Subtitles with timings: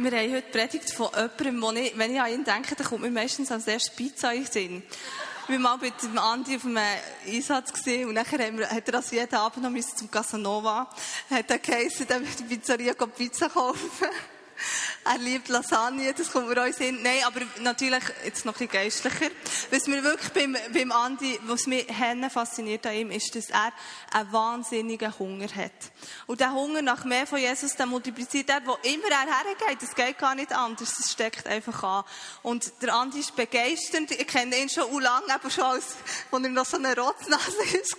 [0.00, 3.02] Wir haben heute Predigt von jemandem, wo ich, wenn ich an ihn denke, dann kommt
[3.02, 4.82] mir meistens als erstes Pizza in Sinn.
[5.48, 6.78] Wir waren mal mit dem Andi auf einem
[7.26, 10.88] Einsatz gesehen und nachher haben wir, hat er das jeden Abend noch zum Casanova.
[11.28, 13.90] Hat er geheißen, dann in die Pizzeria Pizza kaufen.
[15.10, 16.98] Er liebt Lasagne, das kommt mir uns hin.
[17.02, 19.30] Nein, aber natürlich jetzt noch ein bisschen geistlicher.
[19.70, 23.72] Was mir wirklich beim, beim Andi, was mich Henne fasziniert an ihm, ist, dass er
[24.12, 25.72] einen wahnsinnigen Hunger hat.
[26.26, 29.80] Und der Hunger nach mehr von Jesus, der multipliziert er, wo immer er hergeht.
[29.80, 30.94] Das geht gar nicht anders.
[30.98, 32.04] Das steckt einfach an.
[32.42, 34.10] Und der Andi ist begeisternd.
[34.10, 35.96] Ich kenne ihn schon lange, aber schon als,
[36.30, 37.96] als er noch so eine Rotznase ist.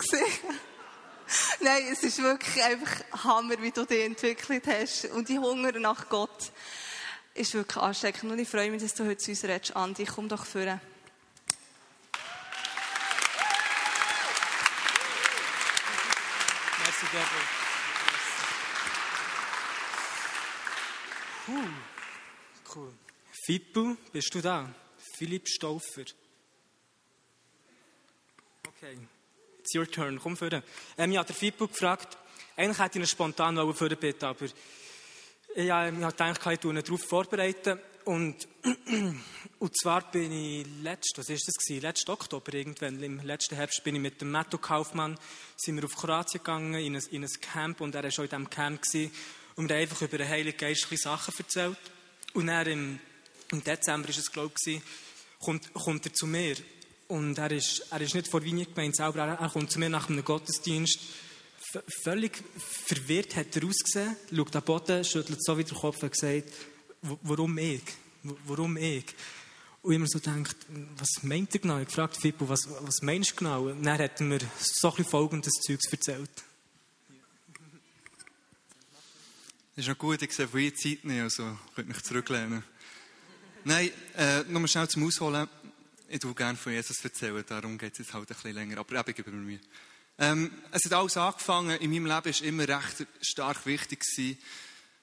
[1.60, 5.06] Nein, es ist wirklich einfach Hammer, wie du dich entwickelt hast.
[5.06, 6.52] Und die Hunger nach Gott
[7.34, 8.32] ist wirklich ansteckend.
[8.32, 10.06] Und ich freue mich, dass du heute zu uns redest, Andi.
[10.06, 10.82] Komm doch führen.
[16.80, 17.60] Merci, Deborah.
[21.48, 22.94] Uh, cool.
[23.46, 24.70] Fippo, bist du da?
[25.18, 26.06] Philipp Stauffer.
[28.68, 28.98] Okay,
[29.60, 30.20] it's your turn.
[30.20, 30.50] Komm vor.
[30.98, 32.18] Ähm, ich habe Fippo gefragt,
[32.56, 34.46] eigentlich hätte ich ihn spontan vorher bitten, aber
[35.56, 37.80] ich habe gedacht, ich ihn darauf vorbereiten.
[38.06, 38.48] Und,
[39.60, 41.82] und zwar bin ich letzt, was ist das gewesen?
[41.84, 45.18] Letzten Oktober irgendwann, im letzten Herbst, bin ich mit dem Matto Kaufmann,
[45.58, 48.30] sind wir auf Kroatien gegangen, in ein, in ein Camp, und er war schon in
[48.30, 49.12] diesem Camp gewesen,
[49.56, 51.78] und haben einfach über den Heiligen Geist Sachen erzählt.
[52.34, 53.00] Und dann im,
[53.52, 54.82] im Dezember ist es, glaube ich,
[55.40, 56.56] kommt, kommt er zu mir.
[57.10, 59.90] Und er ist, er ist nicht vor Wien gemeint selber, er, er kommt zu mir
[59.90, 61.00] nach einem Gottesdienst,
[62.04, 66.54] völlig verwirrt hat er ausgesehen, schaut am Boden, schüttelt so wieder den Kopf und sagt,
[67.02, 67.84] warum ich?
[68.46, 69.06] Warum ich?
[69.82, 70.56] Und immer so denkt,
[70.98, 71.80] was meint er genau?
[71.80, 73.70] Ich fragte Fippo, was, was meinst du genau?
[73.70, 76.30] Und dann hat er mir so ein folgendes Zeugs erzählt.
[79.76, 82.64] Das ist noch gut, ich sehe von ihr Zeit nicht, also könnt mich zurücklehnen.
[83.64, 85.48] Nein, äh, nochmal schnell zum Ausholen.
[86.10, 89.08] Ich tue gerne von Jesus erzählen, darum geht es jetzt halt ein bisschen länger, aber
[89.08, 89.60] eben wir mir.
[90.22, 94.38] Ähm, es hat alles angefangen, in meinem Leben war immer recht stark wichtig gewesen,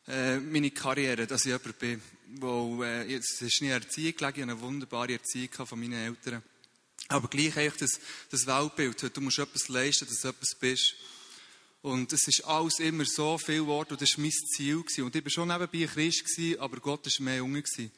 [0.09, 2.03] äh, meine Karriere, dass ich jemand bin,
[2.35, 6.43] wo, äh, jetzt ist nie Erziehung gelegen, eine wunderbare Erziehung von meinen Eltern.
[7.09, 8.01] Aber gleich eigentlich das,
[8.31, 10.95] das Weltbild, du musst etwas leisten, dass du etwas bist.
[11.81, 14.83] Und es ist alles immer so viel Wort und das war mein Ziel.
[14.83, 15.05] Gewesen.
[15.05, 17.63] Und ich war schon nebenbei Christ, gewesen, aber Gott war mehr Junge.
[17.63, 17.93] Gewesen.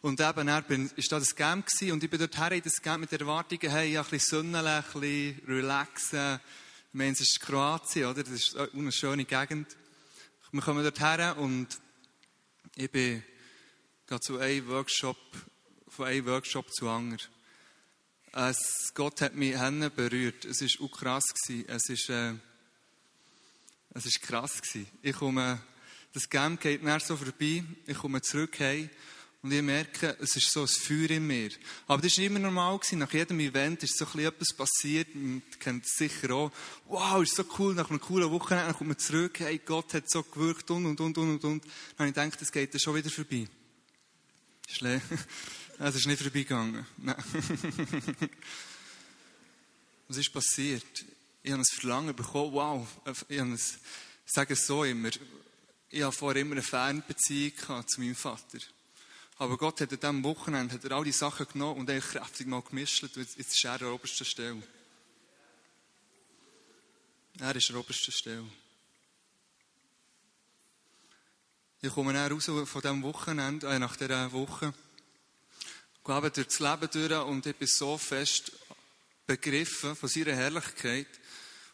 [0.00, 2.80] Und eben, er bin, da das Camp gewesen, und ich bin dort her in das
[2.80, 6.38] Camp mit der Erwartung, hey, ein bisschen Sonne, ein bisschen relaxen.
[6.92, 8.22] Ich meine, es ist Kroatien, oder?
[8.22, 9.76] Das ist eine schöne Gegend.
[10.52, 11.66] Wir kommen dort her und
[12.76, 13.24] ich bin
[14.06, 15.18] gerade zu einem Workshop,
[15.88, 17.20] von einem Workshop zu anderen.
[18.32, 20.44] Es, Gott hat mich Hände berührt.
[20.44, 21.24] Es war auch krass.
[21.34, 21.68] Gewesen.
[21.68, 22.34] Es ist, äh,
[23.94, 24.86] es ist krass gewesen.
[25.02, 25.60] Ich komme,
[26.12, 27.64] das Camp geht mir so vorbei.
[27.86, 28.88] Ich komme zurück heim
[29.40, 31.50] und ich merke, es ist so ein Feuer in mir.
[31.86, 32.76] Aber das war immer normal.
[32.78, 32.98] Gewesen.
[32.98, 35.14] Nach jedem Event ist so etwas passiert.
[35.14, 36.50] Man kennt es sicher auch.
[36.86, 37.72] Wow, ist so cool.
[37.74, 39.38] Nach einer coolen Woche dann kommt man zurück.
[39.38, 41.64] Hey, Gott hat so gewirkt und, und, und, und, und.
[41.64, 43.46] Dann habe ich gedacht, das geht dann schon wieder vorbei.
[44.66, 45.00] Schle
[45.78, 46.84] es ist nicht vorbeigegangen.
[46.96, 47.16] Nein.
[50.08, 51.04] Was ist passiert?
[51.44, 52.54] Ich habe ein Verlangen bekommen.
[52.54, 52.88] Wow.
[53.28, 53.62] Ich, ein, ich
[54.26, 55.10] sage es so immer.
[55.90, 58.58] Ich habe vorher immer eine Fernbeziehung zu meinem Vater.
[59.40, 62.48] Aber Gott hat an diesem Wochenende hat er all die Sachen genommen und eigentlich kräftig
[62.48, 64.62] mal gemischt und jetzt ist er an der obersten Stelle.
[67.38, 68.44] Er ist an der obersten Stelle.
[71.80, 74.74] Ich komme dann raus von diesem Wochenende, äh, nach dieser Woche,
[76.04, 78.50] gehe durch das Leben durch und ich bin so fest
[79.24, 81.06] begriffen von seiner Herrlichkeit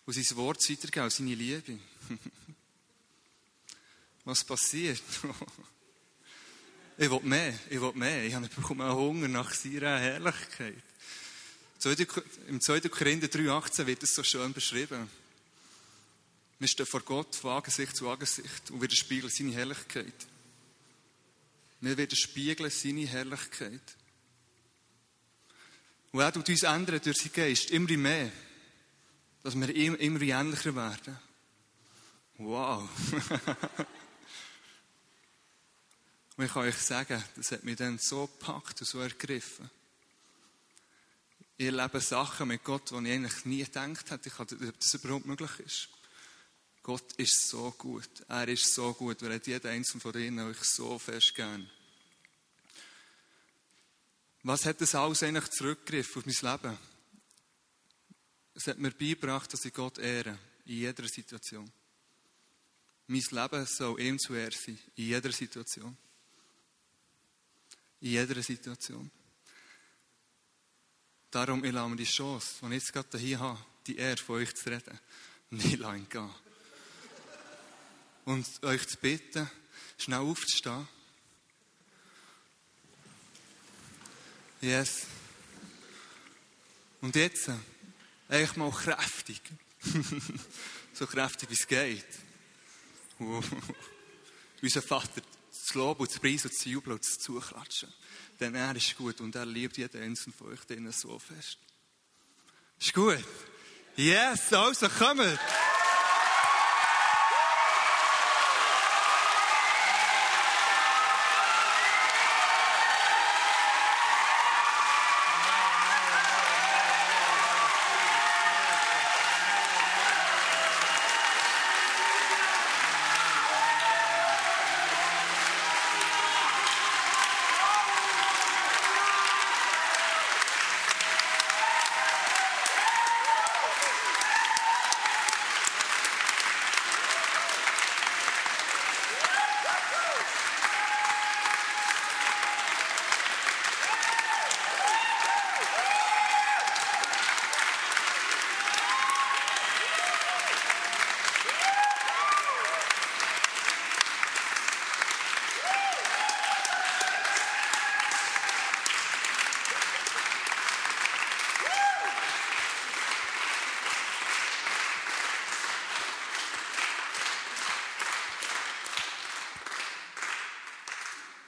[0.05, 1.79] und sein Wort weitergeben, seine Liebe.
[4.25, 5.03] Was passiert?
[6.97, 8.25] Ich will mehr, ich will mehr.
[8.25, 10.83] Ich habe einen Hunger nach seiner Herrlichkeit.
[12.49, 12.81] Im 2.
[12.83, 15.11] Korinther 3,18 wird es so schön beschrieben.
[16.59, 20.15] Wir stehen vor Gott von Angesicht zu Angesicht und widerspiegeln seine Herrlichkeit.
[21.81, 23.83] Wir widerspiegeln seine Herrlichkeit.
[26.13, 28.31] Und er tut uns ändern durch seinen Geist immer mehr,
[29.43, 31.19] dass wir immer ähnlicher werden.
[32.39, 32.89] Wow.
[36.37, 39.71] Und ich kann euch sagen, das hat mich dann so gepackt und so ergriffen.
[41.57, 45.61] Ich erlebe Sachen mit Gott, die ich eigentlich nie gedacht hätte, ob das überhaupt möglich
[45.61, 45.89] ist.
[46.83, 48.11] Gott ist so gut.
[48.29, 49.23] Er ist so gut.
[49.23, 51.71] Er hat jeden einzelnen von ihnen euch so fest gern.
[54.43, 56.79] Was hat das alles eigentlich zurückgegriffen auf mein Leben?
[58.55, 60.39] Es hat mir beigebracht, dass ich Gott ehre.
[60.67, 61.71] In jeder Situation.
[63.07, 64.79] Mein Leben soll ihm zu Ehren sein.
[64.97, 65.97] In jeder Situation.
[68.05, 69.11] In jeder Situation.
[71.31, 74.37] Darum, ich lasse mir die Chance, die ich jetzt gerade hier habe, die Ehre von
[74.37, 75.01] euch zu reden,
[75.51, 76.29] nicht lang gehen.
[78.27, 79.51] Und euch zu bitten,
[79.97, 80.87] schnell aufzustehen.
[84.61, 85.07] Yes.
[87.01, 87.53] Und jetzt,
[88.29, 89.41] eigentlich mal kräftig.
[90.93, 92.07] so kräftig wie es geht.
[94.61, 95.23] Unser Vater
[95.65, 97.93] zu loben und zu preisen und zu jubeln und zu zuklatschen.
[98.41, 101.59] Denn er ist gut und er liebt jeden einzelnen von euch so fest.
[102.81, 103.25] Ist gut?
[103.97, 105.39] Yes, also kommt!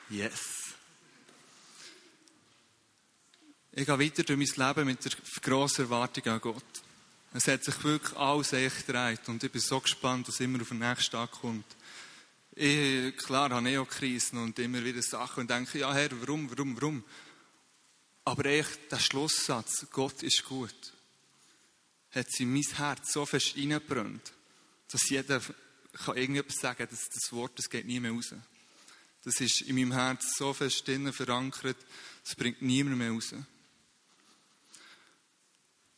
[0.09, 0.75] Yes.
[3.73, 5.13] Ich gehe weiter durch mein Leben mit der
[5.43, 6.65] grossen Erwartung an Gott.
[7.35, 10.69] Es hat sich wirklich alles echt gedreht und ich bin so gespannt, was immer auf
[10.69, 11.67] den nächsten Tag kommt.
[12.53, 16.49] Ich, klar, habe ich auch Krisen und immer wieder Sachen und denke, ja Herr, warum,
[16.51, 17.05] warum, warum?
[18.25, 20.95] Aber echt, der Schlusssatz, Gott ist gut,
[22.13, 24.33] hat sie in mein Herz so fest reingebrannt,
[24.89, 25.43] dass jeder
[25.93, 28.35] kann irgendetwas sagen, dass das Wort, das geht nie mehr raus.
[29.27, 31.77] Das ist in meinem Herz so fest drinnen verankert,
[32.23, 33.35] das bringt niemand mehr raus.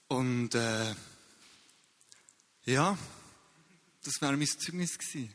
[0.07, 0.95] Und äh,
[2.65, 2.97] ja,
[4.03, 5.35] das wäre mein Zeugnis gewesen.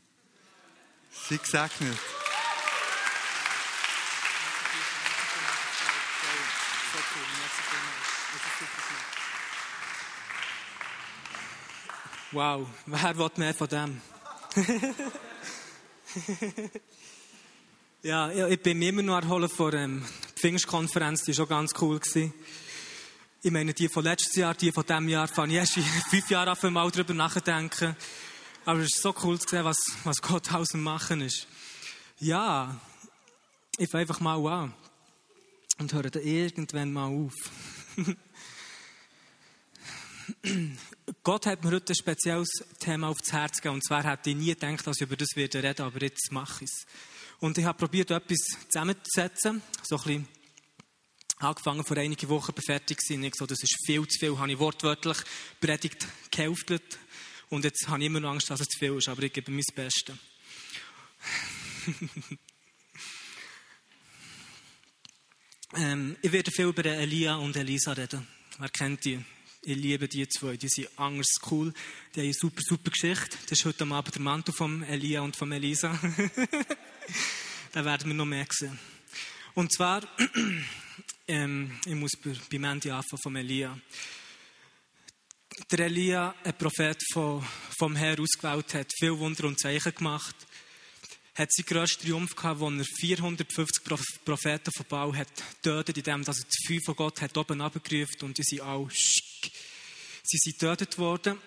[1.12, 2.00] Sie gesegnet.
[12.32, 14.02] Wow, wer will mehr von dem?
[18.04, 21.72] ja, ich bin mich immer noch erholen vor ähm, der Pfingstkonferenz, die war schon ganz
[21.80, 22.02] cool.
[23.42, 26.30] Ich meine, die von letztes Jahr, die von diesem Jahr, fange ich erst in fünf
[26.30, 27.96] Jahren auf einmal darüber nachdenken.
[28.66, 31.48] Aber es ist so cool zu sehen, was, was Gott aus dem Machen ist.
[32.20, 32.78] Ja,
[33.78, 34.74] ich fange einfach mal an
[35.80, 37.34] und höre dann irgendwann mal auf.
[41.24, 43.76] Gott hat mir heute ein spezielles Thema aufs Herz gegeben.
[43.76, 46.66] Und zwar hätte ich nie gedacht, dass ich über das reden werde, aber jetzt mache
[46.66, 46.86] ich es.
[47.44, 49.62] Und ich habe probiert, etwas zusammenzusetzen.
[49.84, 50.28] So ein bisschen
[51.40, 53.22] angefangen vor einigen Wochen, fertig gewesen.
[53.26, 55.18] Ich so, das ist viel zu viel, habe ich wortwörtlich
[55.60, 56.98] Predigt gehälftet.
[57.50, 59.52] Und jetzt habe ich immer noch Angst, dass es zu viel ist, aber ich gebe
[59.52, 60.16] mein Bestes.
[65.76, 68.26] ähm, ich werde viel über Elia und Elisa reden.
[68.58, 69.22] Wer kennt die?
[69.66, 70.58] Ich liebe die zwei.
[70.58, 71.74] Die sind anders cool.
[72.14, 73.38] Die haben eine super, super Geschichte.
[73.48, 75.98] Das ist heute Abend der Mantel von Elia und von Elisa.
[77.72, 78.78] da werden wir noch mehr sehen.
[79.54, 80.02] Und zwar,
[81.30, 82.12] ähm, ich muss
[82.52, 83.80] bei, Mandy anfangen von Elia.
[85.72, 87.42] Der Elia, ein Prophet von,
[87.80, 90.36] vom Herr ausgewählt hat, viel Wunder und Zeichen gemacht,
[91.36, 93.82] hat seinen grössten Triumph gehabt, wo er 450
[94.26, 98.38] Propheten von Baal hat tötet, indem er das Feuer von Gott hat oben abgerufen und
[98.38, 98.90] die sind alle,
[100.24, 101.38] sie sind getötet worden.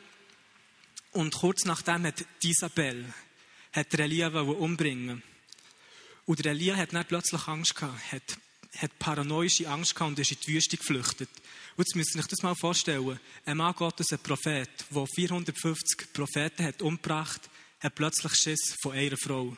[1.12, 3.04] Und kurz nachdem hat Isabel,
[3.72, 5.22] hat Elia umbringen
[6.26, 8.38] Und Elia hat dann plötzlich Angst gehabt, hat,
[8.76, 11.30] hat paranoische Angst gehabt und ist in die Wüste geflüchtet.
[11.76, 13.18] Und jetzt müsst ihr euch das mal vorstellen.
[13.44, 17.48] Ein Mann Gottes, ein Prophet, der 450 Propheten hat umgebracht,
[17.80, 19.56] hat plötzlich Schiss von einer Frau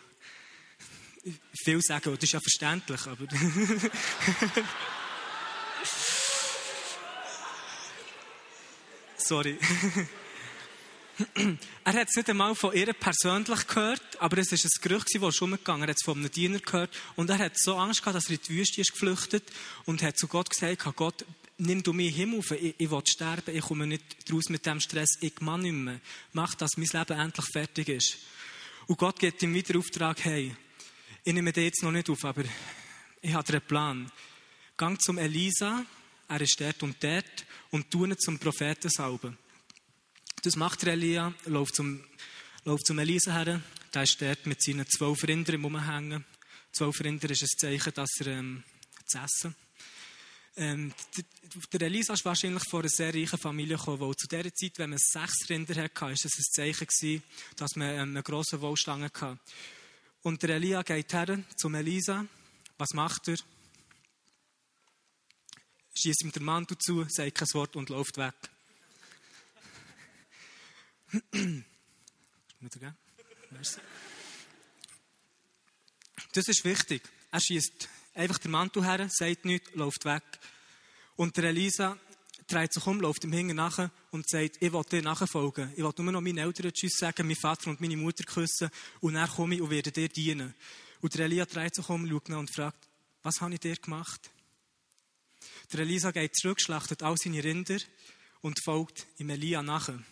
[1.65, 3.27] viel sagen, das ist ja verständlich, aber.
[9.29, 9.59] Sorry.
[11.85, 15.37] er hat es nicht einmal von ihr persönlich gehört, aber es ist ein Gerücht, das
[15.37, 18.17] schon umgegangen Er hat es von einem Diener gehört und er hat so Angst gehabt,
[18.17, 19.45] dass er in die Wüste ist geflüchtet
[19.85, 21.27] und hat zu Gott gesagt, Gott,
[21.59, 24.81] nimm du mich Himmel auf, ich, ich will sterben, ich komme nicht raus mit dem
[24.81, 26.01] Stress, ich kann nicht mehr.
[26.33, 28.17] Mach, dass mein Leben endlich fertig ist.
[28.87, 30.57] Und Gott gibt ihm wieder Auftrag, hey,
[31.23, 32.45] ich nehme den jetzt noch nicht auf, aber
[33.21, 34.11] ich habe einen Plan.
[34.79, 35.85] Gang zum Elisa,
[36.29, 39.39] er ist dort und dort, und tu ihn zum Propheten salben.
[40.43, 42.05] Das macht Elia, läuft zum,
[42.65, 43.61] läuft zum Elisa her,
[43.93, 46.25] der ist dort mit seinen zwölf Rindern rumhängen.
[46.73, 48.63] Zwölf Rinder ist ein Zeichen, dass er ähm,
[49.07, 49.55] zu essen
[50.59, 50.93] ähm,
[51.73, 54.91] der Elisa ist wahrscheinlich von einer sehr reichen Familie gekommen, weil zu dieser Zeit, wenn
[54.91, 57.23] man sechs Rinder hatte, war es ein Zeichen gewesen,
[57.57, 59.39] dass man ähm, einen grossen Wohlstand hatte.
[60.23, 62.27] Und der Elia geht her zum Elisa.
[62.77, 63.37] Was macht er?
[66.01, 68.35] Schießt ihm den Mantel zu, sagt kein Wort und läuft weg.
[76.33, 77.03] Das ist wichtig.
[77.31, 80.23] Er schießt einfach den Mantel her, sagt nichts, läuft weg.
[81.17, 81.97] Und der Elisa
[82.47, 85.73] dreht sich um, läuft ihm hinten nach und sagt, ich will dir nachfolgen.
[85.77, 89.15] Ich will nur noch meinen Eltern Tschüss sagen, meinen Vater und meine Mutter küssen und
[89.15, 90.55] dann komme ich und werde dir dienen.
[91.01, 92.89] Und der Elia dreht sich um, schaut nach und fragt,
[93.23, 94.31] was habe ich dir gemacht?
[95.73, 97.79] Der Elisa geht zurück, schlachtet all seine Rinder
[98.41, 100.03] und folgt ihm Elia nachher.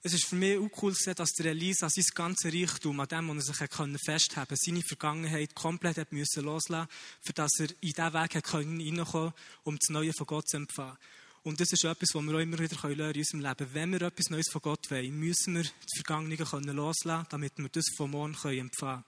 [0.00, 3.08] Es ist für mich auch cool zu sehen, dass der Elisa sein ganzes Reichtum, an
[3.08, 6.88] dem, was er sich festhalten konnte, seine Vergangenheit komplett hat müssen loslassen
[7.20, 9.34] für dass er in diesen Weg reinkommen konnte,
[9.64, 10.96] um das Neue von Gott zu empfangen.
[11.42, 13.74] Und das ist etwas, was wir auch immer wieder lernen in unserem Leben.
[13.74, 17.68] Wenn wir etwas Neues von Gott wollen, müssen wir das Vergangene können loslassen damit wir
[17.68, 19.04] das von morgen empfangen können.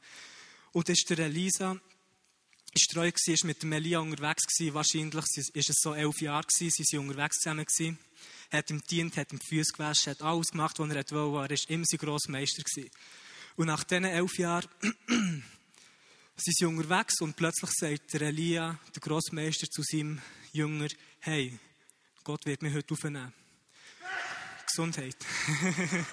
[0.73, 1.81] Und das ist der Elisa,
[2.73, 4.45] ist treu gewesen, ist mit dem Elia unterwegs.
[4.73, 5.25] Wahrscheinlich
[5.55, 7.99] ist es so elf Jahre gewesen, sie waren unterwegs zusammen gewesen
[8.51, 11.55] hat ihm dient, hat ihm die Füße gewaschen, hat alles gemacht, was er wollte.
[11.55, 12.63] Er war immer sein grosser Meister.
[12.63, 12.91] Gewesen.
[13.57, 14.69] Und nach diesen elf Jahren
[16.37, 20.21] sind sie unterwegs und plötzlich sagt der Elia, der Grossmeister, zu seinem
[20.53, 20.89] Jünger,
[21.21, 21.59] hey,
[22.25, 23.33] Gott wird mich heute aufnehmen.
[24.67, 25.17] Gesundheit.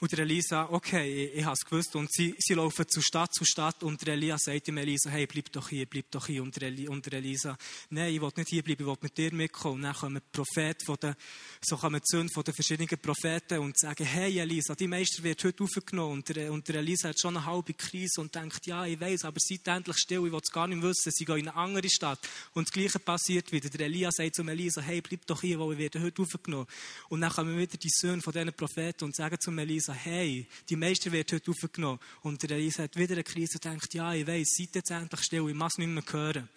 [0.00, 1.96] Und Elisa, okay, ich, ich habe es gewusst.
[1.96, 5.50] Und sie, sie laufen zu Stadt zu Stadt und Elia sagt dem Elisa, hey, bleib
[5.52, 6.42] doch hier, bleib doch hier.
[6.42, 7.56] Und Eli, und Elisa,
[7.90, 9.76] nein, ich will nicht hier bleiben, ich will mit dir mitkommen.
[9.76, 11.14] Und dann kommen die Propheten von den,
[11.60, 15.42] so kommen die Söhne von den verschiedenen Propheten und sagen, hey Elisa, die Meister wird
[15.44, 16.12] heute aufgenommen.
[16.12, 19.66] Und und Elisa hat schon eine halbe Krise und denkt, ja, ich weiß, aber seid
[19.66, 21.10] endlich still, ich will es gar nicht wissen.
[21.10, 22.20] Sie gehen in eine andere Stadt.
[22.54, 23.68] Und das Gleiche passiert wieder.
[23.68, 26.66] Der Elia sagt zum Elisa, hey, bleib doch hier, weil wir werden heute aufgenommen.
[27.08, 30.76] Und dann kommen wieder die Söhne von diesen Propheten und sagen zum Elisa, hey, die
[30.76, 31.98] Meister wird heute aufgenommen.
[32.22, 35.22] Und der Elisa hat wieder eine Krise und denkt, ja, ich weiß, seid jetzt endlich
[35.22, 36.48] still, ich muss nicht mehr hören.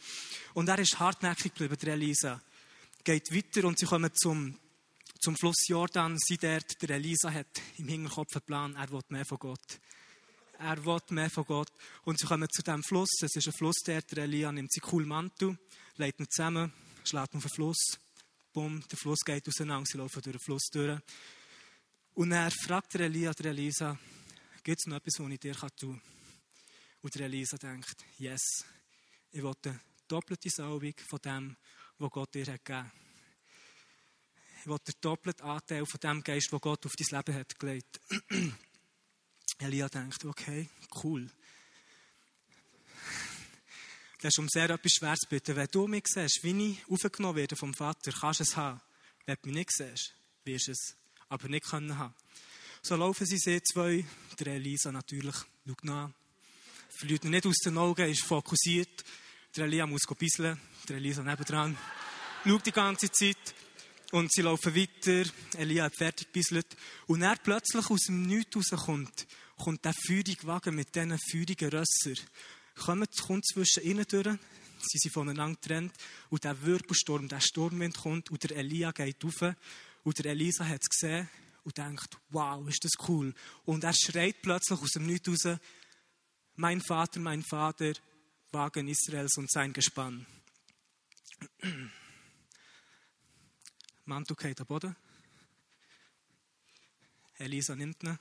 [0.53, 2.41] Und er ist hartnäckig geblieben, der Elisa.
[3.03, 4.57] Geht weiter und sie kommen zum,
[5.19, 7.47] zum Fluss Jordan, sie dort, der Elisa hat
[7.77, 9.79] im Hinterkopf einen Plan, er will mehr von Gott.
[10.59, 11.71] Er will mehr von Gott.
[12.03, 14.83] Und sie kommen zu diesem Fluss, es ist ein Fluss dort, der Elia nimmt sich
[14.91, 15.57] cool Mantel,
[15.97, 16.71] legt ihn zusammen,
[17.03, 17.97] schlägt auf den Fluss,
[18.53, 20.99] bumm, der Fluss geht auseinander, sie laufen durch den Fluss durch.
[22.15, 23.97] Und er fragt Elia, der Elisa,
[24.63, 26.01] gibt es noch etwas, was ich dir tun kann?
[27.01, 28.65] Und Elisa denkt, yes,
[29.31, 31.57] ich will eine doppelte Salbung von dem,
[31.97, 32.91] was Gott dir hat gegeben
[34.59, 37.99] Ich will den doppelten Anteil von dem Geist, den Gott auf dein Leben hat gelegt.
[39.57, 40.69] Elia denkt, okay,
[41.03, 41.27] cool.
[44.21, 45.55] Das ist um sehr etwas schwer zu bitten.
[45.55, 48.79] Wenn du mich siehst, wie ich aufgenommen werde vom Vater, kannst du es haben.
[49.25, 50.13] Wenn du mich nicht siehst,
[50.45, 50.95] wirst du es
[51.33, 52.13] aber nicht können haben.
[52.83, 54.05] So laufen sie sie zwei,
[54.39, 55.35] der Elisa natürlich,
[55.65, 56.11] schaut nach,
[56.89, 59.03] verliert nicht aus den Augen, ist fokussiert.
[59.55, 61.75] Der Elia muss bisseln, der Elisa nebendran,
[62.45, 63.55] schaut die ganze Zeit
[64.11, 65.29] und sie laufen weiter.
[65.57, 66.67] Elia hat fertig gebisselt
[67.07, 72.17] und er plötzlich aus dem Nichts rauskommt, kommt der feurige Wagen mit diesen feurigen Rössern.
[72.75, 74.37] Kommt, kommt zwischen ihnen durch,
[74.79, 75.93] sie sind voneinander getrennt
[76.29, 79.55] und der Wirbelsturm, der Sturmwind kommt und der Elia geht rauf
[80.03, 81.29] und der Elisa hat es gesehen
[81.63, 83.33] und denkt, wow, ist das cool.
[83.65, 85.59] Und er schreit plötzlich aus dem Nichts raus,
[86.55, 87.93] mein Vater, mein Vater,
[88.51, 90.25] Wagen Israels und sein Gespann.
[94.05, 94.95] Mantu geht am Boden.
[97.35, 98.19] Elisa nimmt ihn,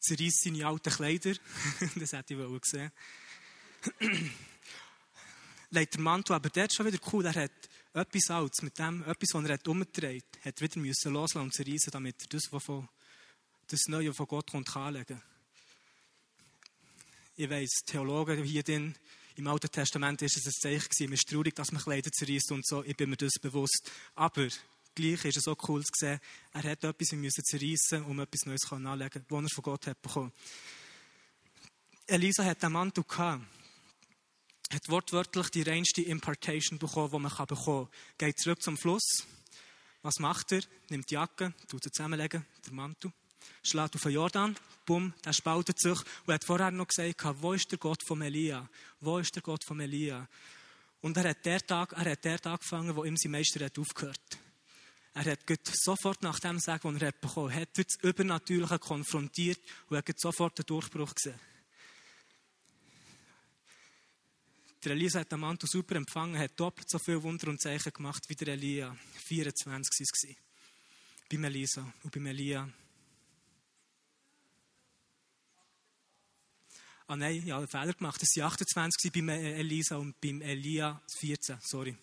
[0.00, 1.34] zerreißt seine alten Kleider,
[1.96, 2.92] das hätte ich wohl gesehen.
[5.70, 9.30] Legt der Mantel aber dort schon wieder cool, er hat etwas Altes, mit dem, etwas,
[9.32, 12.84] was er umgedreht hat, hat wieder müssen loslassen und zerreißen, damit er das, was
[13.68, 15.20] das Neue von Gott kommt, anlegen
[17.36, 18.94] Ich weiss, Theologen hier drin,
[19.36, 22.52] im Alten Testament ist es ein Zeichen gewesen, es ist traurig, dass man Kleider zerreißt
[22.52, 23.90] und so, ich bin mir das bewusst.
[24.14, 24.46] Aber
[24.94, 26.20] gleich ist es auch cool zu sehen,
[26.52, 30.32] er hat etwas müssen zerreißen, um etwas Neues anzulegen, was er von Gott hat bekommen.
[32.06, 33.42] Elisa hat einen Mantel gehabt
[34.72, 38.18] hat wortwörtlich die reinste Impartation bekommen, die man bekommen kann.
[38.18, 39.26] Geht zurück zum Fluss.
[40.02, 40.62] Was macht er?
[40.88, 43.12] Nimmt die Jacke, tut sie zusammenlegen, den Mantel,
[43.62, 45.98] schlägt auf den Jordan, bumm, der spaltet sich.
[45.98, 48.68] Und er hat vorher noch gesagt, wo ist der Gott von Elia?
[49.00, 50.28] Wo ist der Gott von Elia?
[51.00, 53.78] Und er hat der Tag, er hat der Tag angefangen, wo ihm sein Meister hat
[53.78, 54.38] aufgehört.
[55.14, 55.40] Er hat
[55.72, 60.20] sofort nach dem Sagen, den er hat bekommen hat, hat das Übernatürliche konfrontiert und hat
[60.20, 61.40] sofort den Durchbruch gesehen.
[64.86, 68.22] Der Elisa hat den Mantel super empfangen, hat doppelt so viele Wunder und Zeichen gemacht
[68.28, 68.96] wie der Elia.
[69.24, 70.36] 24 war es.
[71.28, 72.72] Beim Elisa und beim Elia.
[77.08, 78.22] Ah nein, ich habe einen Fehler gemacht.
[78.22, 81.58] Es waren 28 beim Elisa und beim Elia 14.
[81.62, 81.96] Sorry.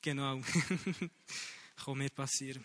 [0.00, 0.40] Genau.
[1.84, 2.64] Kann mir passieren.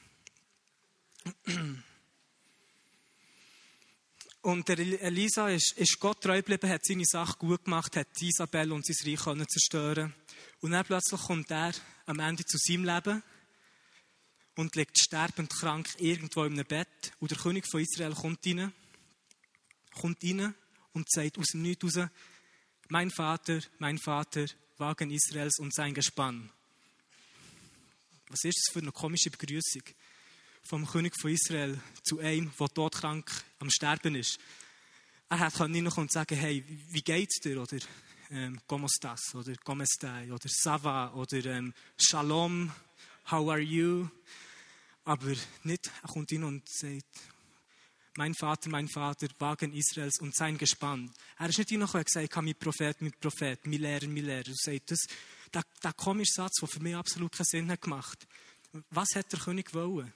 [4.43, 8.85] Und Elisa ist, ist Gott treu geblieben, hat seine Sache gut gemacht, hat Isabel und
[8.85, 10.13] sein Reich können zerstören.
[10.59, 11.71] Und dann plötzlich kommt er
[12.07, 13.23] am Ende zu seinem Leben
[14.57, 17.13] und liegt sterbend krank irgendwo in einem Bett.
[17.21, 18.73] Und der König von Israel kommt rein,
[19.93, 20.53] kommt rein
[20.91, 22.09] und sagt aus dem Nichts raus,
[22.89, 24.45] mein Vater, mein Vater,
[24.77, 26.50] Wagen Israels und sein Gespann.
[28.27, 29.83] Was ist das für eine komische Begrüßung?
[30.65, 33.29] Vom König von Israel zu einem, der todkrank
[33.60, 34.39] am Sterben ist.
[35.29, 37.62] Er hätte nicht noch sagen hey, wie geht's dir?
[37.62, 37.77] Oder
[38.29, 39.36] ähm, ¿Cómo estás?
[39.36, 40.29] Oder ¿Cómo estás?
[40.29, 41.13] Oder Sava?
[41.13, 42.72] Oder ähm, Shalom?
[43.29, 44.10] How are you?
[45.05, 47.05] Aber nicht, er kommt hin und sagt,
[48.15, 51.12] mein Vater, mein Vater, Wagen Israels und sein Gespann.
[51.38, 54.48] Er ist nicht hin und gesagt, mein Prophet, mein Prophet, mein Lehrer, mein Lehrer.
[54.48, 55.00] Er sagt, das,
[55.53, 58.27] der, der komische Satz, der für mich absolut keinen Sinn hat gemacht.
[58.89, 60.13] Was hat der König wollen?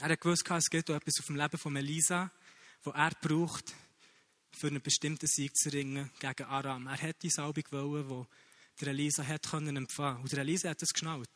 [0.00, 2.30] Er hat gewusst, es gibt etwas auf dem Leben von Elisa,
[2.84, 3.74] das er braucht,
[4.52, 6.86] für einen bestimmten Sieg zu ringen gegen Aram.
[6.86, 10.22] Er hat die Salbung wollen, die der Elisa hat können empfangen.
[10.22, 11.30] Und der Elisa hat es geschnallt.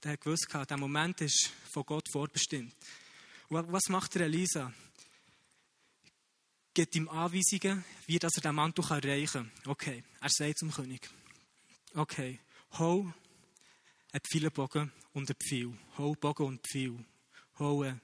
[0.00, 2.74] Er hat gewusst, der Moment ist von Gott vorbestimmt.
[3.48, 4.72] Und was macht der Elisa?
[6.74, 9.70] Gibt ihm Anweisungen, wie dass er den Mantel erreichen kann.
[9.70, 11.08] Okay, er sagt zum König.
[11.94, 12.40] Okay,
[12.72, 13.12] hau
[14.10, 15.78] ein Pfeilenbogen und ein Pfeil.
[15.96, 17.04] Hau Bogen und Pfeil
[17.58, 18.00] holen.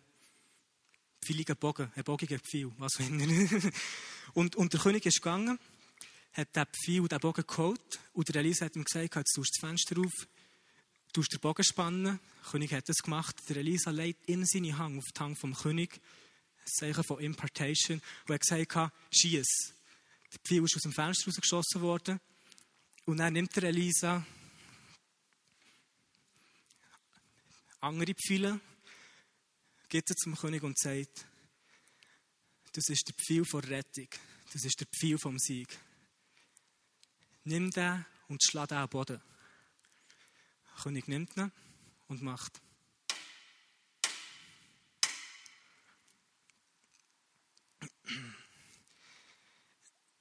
[1.24, 3.26] Pfeiligen Bogen, ein bogiger Pfeil, was auch immer.
[4.34, 5.58] und, und der König ist gegangen,
[6.32, 9.56] hat den Pfeil und den Bogen geholt und der Elisa hat ihm gesagt, jetzt tust
[9.56, 10.12] du das Fenster auf,
[11.12, 12.20] tust den Bogen spannen.
[12.44, 13.36] Der König hat das gemacht.
[13.48, 16.00] Der Elisa legt in seine Hand auf die Hand vom König,
[16.60, 19.74] ein Zeichen von Impartation, und hat gesagt, schieß.
[20.32, 22.20] Der Pfeil ist aus dem Fenster rausgeschossen worden.
[23.06, 24.24] Und dann nimmt der Elisa
[27.80, 28.60] andere Pfeile
[29.88, 31.26] geht er zum König und sagt,
[32.72, 34.08] das ist der Pfeil vor Rettung,
[34.52, 35.68] das ist der Pfeil vom Sieg.
[37.44, 39.20] Nimm den und schlag den am Boden.
[40.66, 41.50] Der König nimmt ihn
[42.08, 42.60] und macht.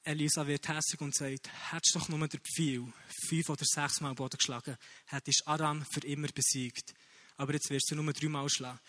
[0.03, 2.93] Elisa wird hässlich und sagt, hättest doch nur den Pfeil
[3.27, 4.77] fünf oder sechs Mal am Boden geschlagen,
[5.07, 6.93] hättest Aram für immer besiegt.
[7.35, 8.79] Aber jetzt wirst du nur dreimal schlagen.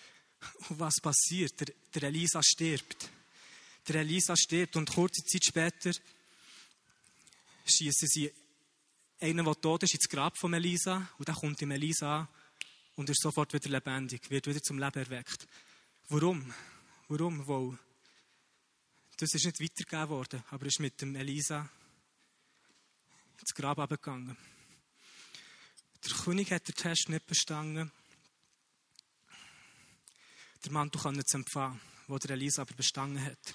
[0.69, 1.61] Und was passiert?
[1.61, 3.11] Der, der Elisa stirbt.
[3.89, 5.93] Der Elisa stirbt und kurze Zeit später
[7.65, 8.33] schießen sie
[9.21, 12.29] einen, der tot ist, ins Grab von Elisa und dann kommt ihm Elisa an
[12.97, 15.47] und ist sofort wieder lebendig, wird wieder zum Leben erweckt.
[16.09, 16.53] Warum?
[17.09, 17.47] Warum?
[17.47, 17.79] Weil
[19.17, 21.69] das ist nicht weitergegeben worden, aber ist mit dem Elisa
[23.41, 24.37] ins Grab abgegangen.
[26.05, 27.91] Der König hat den Test nicht bestanden
[30.69, 33.55] der Mantel können zu empfangen, wo der aber bestanden hat.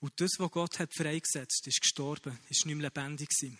[0.00, 3.58] Und das, was Gott hat freigesetzt, ist gestorben, ist nicht mehr lebendig gewesen.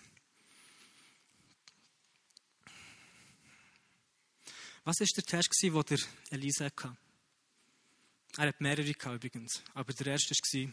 [4.84, 5.98] Was war der Test, den der
[6.30, 6.96] Elisa hatte?
[8.36, 9.62] Er hat mehrere gehabt, übrigens.
[9.74, 10.72] Aber der erste war,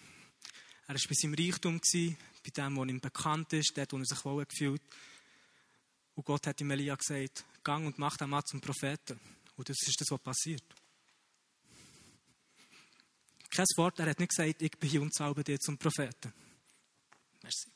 [0.88, 4.26] er war bei seinem Reichtum, bei dem, was ihm bekannt ist, dort, wo er sich
[4.26, 4.82] wohl gefühlt
[6.16, 9.20] Und Gott hat ihm Elia gesagt, gang und mach den Mann zum Propheten.
[9.58, 10.64] Und das ist das, was passiert.
[13.50, 16.32] Kein Wort, er hat nicht gesagt, ich bin hier und zauber dir zum Propheten.
[17.44, 17.70] Merci.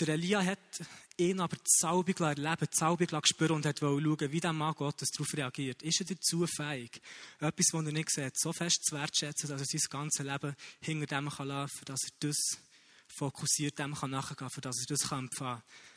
[0.00, 0.82] Der Elia hat
[1.16, 5.82] ihn aber Salbung erleben, Salbung spüren und hat schauen, wie der Mann Gottes darauf reagiert.
[5.82, 7.00] Ist er dazu fähig,
[7.38, 11.06] etwas, was er nicht sieht, so fest zu wertschätzen, dass er sein ganzes Leben hinter
[11.06, 12.36] dem kann laufen, dass er das
[13.06, 15.89] fokussiert dem kann nachgehen für das er das kann empfangen kann.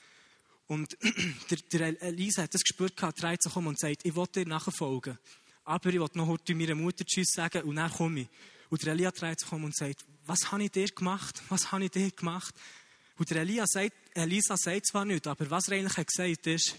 [0.74, 0.98] Und
[1.50, 5.18] der, der Elisa hat das gespürt, dreht sich um und sagt, ich will dir nachfolgen.
[5.66, 8.28] Aber ich will noch heute meiner Mutter Tschüss sagen und dann komme ich.
[8.70, 11.42] Und der Elia dreht sich um und sagt, was habe ich dir gemacht?
[11.50, 12.56] Was habe ich dir gemacht?
[13.18, 16.76] Und der Elia sagt, Elisa sagt zwar nicht, aber was er eigentlich gesagt hat, ist,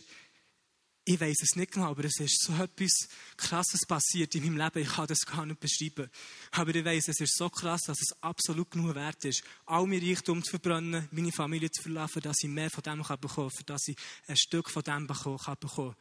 [1.07, 4.83] ich weiß es nicht genau, aber es ist so etwas Krasses passiert in meinem Leben.
[4.83, 6.11] Ich kann das gar nicht beschreiben.
[6.53, 10.01] Aber ich weiß, es ist so krass, dass es absolut genug wert ist, all mein
[10.01, 13.89] Reichtum zu verbrennen, meine Familie zu verlassen, dass ich mehr von dem bekommen kann, dass
[13.89, 13.97] ich
[14.29, 15.95] ein Stück von dem bekommen kann.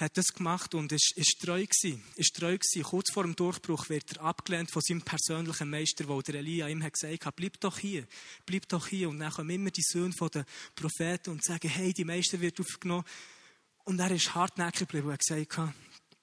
[0.00, 2.02] Er hat das gemacht und ist, ist treu gewesen.
[2.16, 2.82] Ist treu gewesen.
[2.82, 6.82] Kurz vor dem Durchbruch wird er abgelehnt von seinem persönlichen Meister, wo der Elia ihm
[6.82, 8.06] hat gesagt hat, bleib doch hier,
[8.46, 9.08] bleib doch hier.
[9.10, 13.04] Und dann kommen immer die Söhne den Propheten und sagen, hey, die Meister wird aufgenommen.
[13.84, 15.74] Und er ist hartnäckig geblieben und hat gesagt,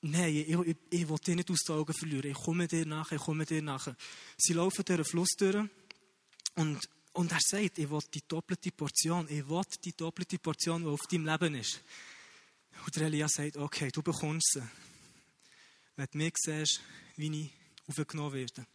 [0.02, 2.32] nein, ich, ich, ich will dich nicht aus den Augen verlieren.
[2.32, 3.88] Ich komme dir nach, ich komme dir nach.
[4.38, 5.68] Sie laufen durch den Fluss durch
[6.56, 10.90] und, und er sagt, ich will die doppelte Portion, ich will die doppelte Portion, die
[10.90, 11.82] auf deinem Leben ist.
[12.86, 14.64] Und der Elia sagt, okay, du bekommst sie.
[15.96, 16.82] Wenn du mich siehst,
[17.16, 17.52] wie ich
[17.88, 18.66] aufgenommen werde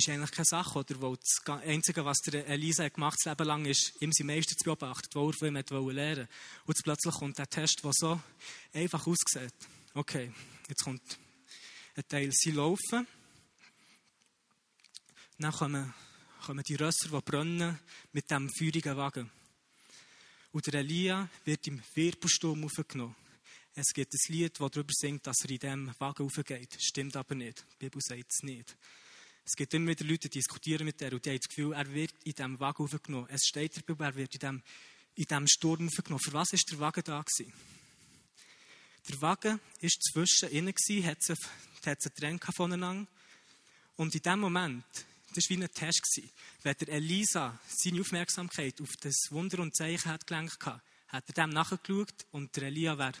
[0.00, 1.00] ist eigentlich keine Sache, oder?
[1.00, 4.64] Weil das Einzige, was der Elisa gemacht hat, Leben lang, ist, ihm sein Meister zu
[4.64, 6.28] beobachten, wo er von ihm lernen wollte.
[6.64, 8.20] Und jetzt plötzlich kommt der Test, der so
[8.72, 9.54] einfach aussieht.
[9.94, 10.32] Okay,
[10.68, 11.02] jetzt kommt
[11.96, 13.06] ein Teil, sie laufen.
[15.38, 15.94] Dann kommen,
[16.44, 17.78] kommen die Rösser, die brennen,
[18.12, 19.30] mit diesem feurigen Wagen.
[20.52, 23.16] Und der Elia wird im Wirbelsturm aufgenommen.
[23.74, 26.76] Es gibt ein Lied, das darüber singt, dass er in diesem Wagen aufgeht.
[26.80, 27.64] Stimmt aber nicht.
[27.72, 28.76] Die Bibel sagt es nicht.
[29.44, 31.92] Es gibt immer wieder Leute, die diskutieren mit er und die haben das Gefühl, er
[31.92, 33.26] wird in diesem Wagen aufgenommen.
[33.30, 34.62] Es steht Bibel, er wird in
[35.16, 36.22] diesem, Sturm aufgenommen.
[36.22, 37.22] Für was war der Wagen da?
[37.22, 37.52] Gewesen?
[39.08, 40.74] Der Wagen war zwischen ihnen,
[41.04, 41.36] hat es
[41.84, 43.10] einen Trend voneinander.
[43.96, 44.84] Und in dem Moment,
[45.34, 46.30] das war wie ein Test, gewesen,
[46.62, 51.34] wenn der Elisa seine Aufmerksamkeit auf das Wunder und Zeichen hat gelenkt hat, hat er
[51.34, 53.12] dem nachgeschaut und der Elia wäre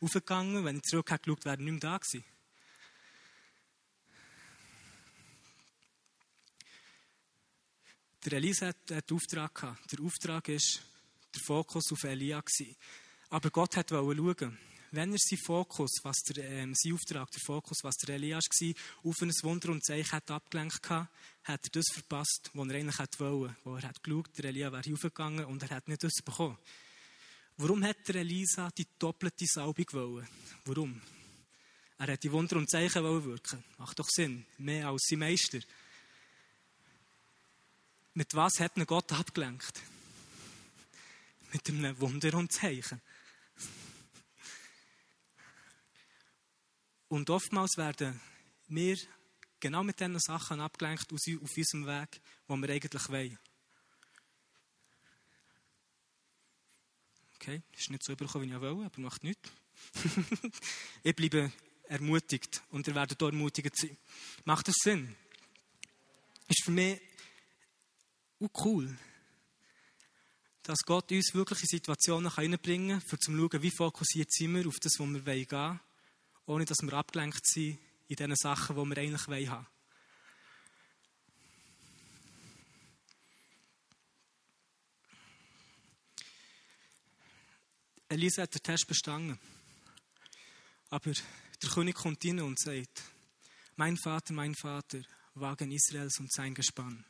[0.00, 0.64] aufgegangen.
[0.64, 2.24] Wenn er zurück hat geschaut, wäre er nicht mehr da gewesen.
[8.24, 9.92] Der Elisa hat einen Auftrag gehabt.
[9.92, 12.40] Der Auftrag war der Fokus auf Elia.
[13.30, 14.58] Aber Gott wollte schauen,
[14.92, 18.74] wenn er seinen Fokus, was der, ähm, sein Auftrag, der Fokus, was der Elia war,
[19.02, 21.08] auf ein Wunder und Zeichen hat abgelenkt hat,
[21.44, 23.56] hat er das verpasst, was er eigentlich wollte.
[23.64, 26.58] Wo er hat geschaut, der Elia wäre aufgegangen und er hat nicht das bekommen.
[27.56, 30.28] Warum hat der Elisa die doppelte Salbung wollen?
[30.66, 31.00] Warum?
[31.98, 33.64] Er hat die Wunder und Zeichen wirken.
[33.78, 34.44] Macht doch Sinn.
[34.58, 35.58] Mehr als sein Meister.
[38.14, 39.80] Mit was hat ihn Gott abgelenkt?
[41.52, 43.00] Mit einem Wunder und Zeichen.
[47.08, 48.20] Und oftmals werden
[48.68, 48.96] wir
[49.60, 53.38] genau mit diesen Sachen abgelenkt auf unserem Weg, wo wir eigentlich wollen.
[57.36, 59.50] Okay, ist nicht so übergekommen, wie ich wollte, aber macht nichts.
[61.02, 61.52] ich bleibe
[61.84, 63.96] ermutigt und ihr werdet auch ermutigt sein.
[64.44, 65.14] Macht das Sinn?
[66.48, 67.00] Ist für mich
[68.42, 68.98] und cool,
[70.64, 74.66] dass Gott uns wirklich in Situationen reinbringen kann, um zu schauen, wie fokussiert sind wir
[74.66, 75.80] auf das, wo wir gehen wollen,
[76.46, 77.78] ohne dass wir abgelenkt sind
[78.08, 79.66] in den Sachen, die wir eigentlich haben wollen.
[88.08, 89.38] Elisa hat den Test bestanden.
[90.90, 93.02] Aber der König kommt hin und sagt,
[93.76, 95.00] mein Vater, mein Vater,
[95.34, 97.06] Wagen Israels und sein Gespann.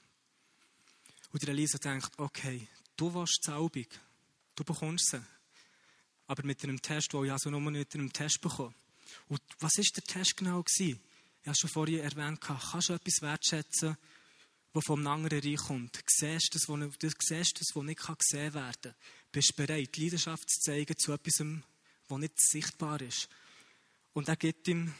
[1.32, 3.86] Und der Elisa denkt, okay, du willst Zaubung,
[4.54, 5.22] du bekommst sie.
[6.26, 8.74] Aber mit einem Test, den ich also nur mit einem Test bekomme.
[9.28, 11.00] Und was war der Test genau gewesen?
[11.42, 13.96] Ich habe schon vorhin erwähnt, kannst du etwas wertschätzen,
[14.72, 15.98] das vom anderen Reich kommt?
[16.06, 18.94] Siehst du das, du siehst das, was nicht gesehen werden kann?
[19.32, 21.46] Bist du bereit, Leidenschaft zu zeigen zu etwas,
[22.08, 23.28] was nicht sichtbar ist?
[24.12, 24.94] Und er gibt ihm,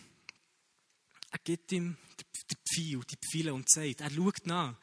[1.31, 1.97] er gibt ihm
[2.51, 4.77] die Pfeil, die Pfeile und sagt, er schaut nach.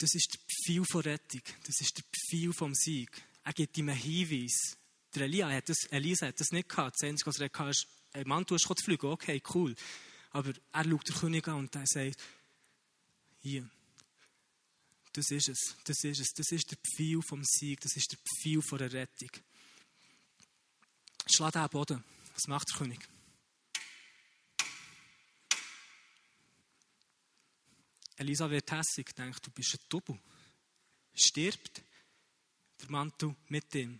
[0.00, 1.42] Das ist der Pfeil von Rettung.
[1.66, 3.10] Das ist der Pfeil vom Sieg.
[3.44, 4.78] Er gibt ihm einen Hinweis.
[5.14, 6.96] Der Elia hat das, Elisa hat das nicht gehabt.
[6.98, 9.06] Das Einzige, was er hatte, ist, hey Mann, du hast zu fliegen.
[9.06, 9.74] Okay, cool.
[10.30, 12.18] Aber er schaut den König an und er sagt,
[13.40, 13.68] hier,
[15.12, 18.18] das ist es, das ist es, das ist der Pfeil vom Sieg, das ist der
[18.18, 19.30] Pfeil von der Rettung.
[21.26, 22.02] Schlag den Boden.
[22.32, 23.06] Was macht der König?
[28.20, 30.18] Elisa wird hässig, denkt, du bist ein Double.
[31.14, 31.82] Stirbt
[32.82, 33.98] der Mantel mit ihm.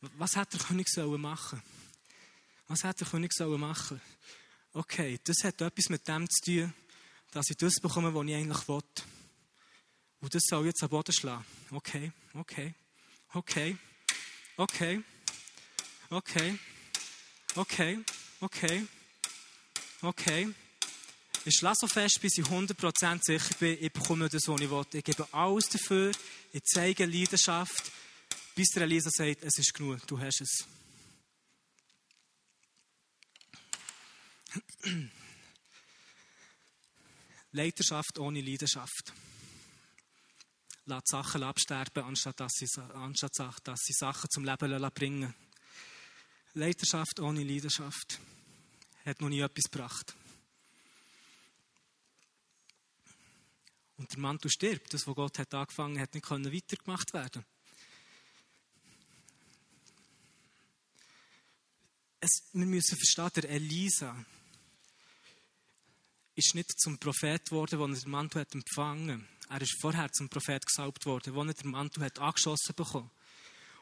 [0.00, 1.60] Was hat der König sollen machen?
[2.68, 4.00] Was hat der König sollen machen?
[4.72, 6.74] Okay, das hat etwas mit dem zu tun,
[7.32, 8.82] dass ich das bekomme, was ich eigentlich will.
[10.20, 11.44] Und das soll jetzt am Boden schlagen.
[11.72, 12.72] Okay, okay,
[13.32, 13.76] okay,
[14.58, 15.02] okay,
[16.08, 16.58] okay,
[17.56, 18.04] okay,
[18.40, 18.86] okay,
[20.02, 20.54] okay.
[21.44, 24.84] Ich schlafe so fest, bis ich 100% sicher bin, ich bekomme das, was ich will.
[24.92, 26.12] Ich gebe alles dafür,
[26.52, 27.90] ich zeige Leidenschaft,
[28.54, 30.66] bis der Elisa sagt, es ist genug, du hast es.
[37.52, 39.12] Leiterschaft ohne Leidenschaft.
[40.86, 43.32] Lass Sachen absterben, anstatt dass sie, anstatt
[43.64, 45.34] dass sie Sachen zum Leben bringen
[46.54, 48.18] Leiterschaft ohne Leidenschaft
[49.04, 50.16] hat noch nie etwas gebracht.
[54.00, 54.94] Und der Mantel stirbt.
[54.94, 57.44] Das, was Gott hat angefangen hat, nicht weitergemacht werden.
[62.18, 64.24] Es, wir müssen verstehen, der Elisa
[66.34, 69.50] ist nicht zum Prophet geworden, als er den Mantel hat empfangen hat.
[69.50, 73.10] Er ist vorher zum Prophet gesalbt worden, als er den Mantel hat angeschossen bekommen.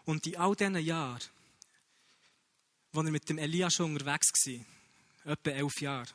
[0.04, 1.22] Und in all diesen Jahren,
[2.92, 6.12] als er mit dem Elia schon unterwegs war, etwa elf Jahre,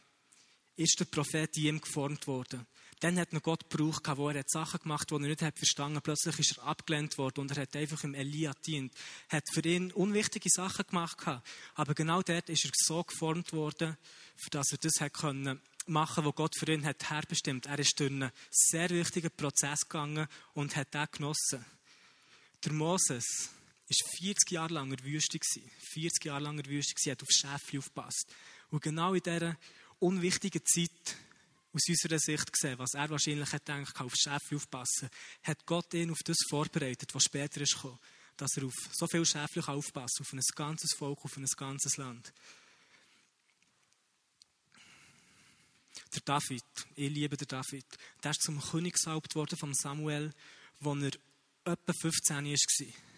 [0.76, 2.68] ist der Prophet in ihm geformt worden.
[3.04, 5.98] Dann hat noch Gott gebraucht, wo er Sachen gemacht hat, die er nicht hat verstanden
[5.98, 6.06] hat.
[6.06, 8.94] Plötzlich ist er abgelehnt worden und er hat einfach im Elia dient.
[9.28, 11.18] Hat für ihn unwichtige Sachen gemacht.
[11.76, 13.98] Aber genau dort ist er so geformt worden,
[14.52, 17.66] dass er das hat können machen, was Gott für ihn hat herbestimmt.
[17.66, 21.66] Er ist durch einen sehr wichtigen Prozess gegangen und hat den genossen.
[22.64, 23.50] Der Moses
[23.90, 25.40] war 40 Jahre lang in der Wüste.
[25.92, 28.34] 40 Jahre lang in der Wüste, hat auf Schäfchen aufgepasst.
[28.72, 29.58] Und genau in dieser
[30.00, 31.18] unwichtigen Zeit,
[31.74, 35.10] aus unserer Sicht gesehen, was er wahrscheinlich hat gedacht, auf Schäfchen aufpassen,
[35.44, 38.00] hat Gott ihn auf das vorbereitet, was später ist gekommen,
[38.38, 42.32] dass er auf so viele Schäfchen aufpassen auf ein ganzes Volk, auf ein ganzes Land.
[46.14, 46.64] Der David,
[46.96, 47.86] ich liebe den David,
[48.24, 50.32] der ist zum König gesalbt worden von Samuel,
[50.80, 53.13] als er etwa 15 war.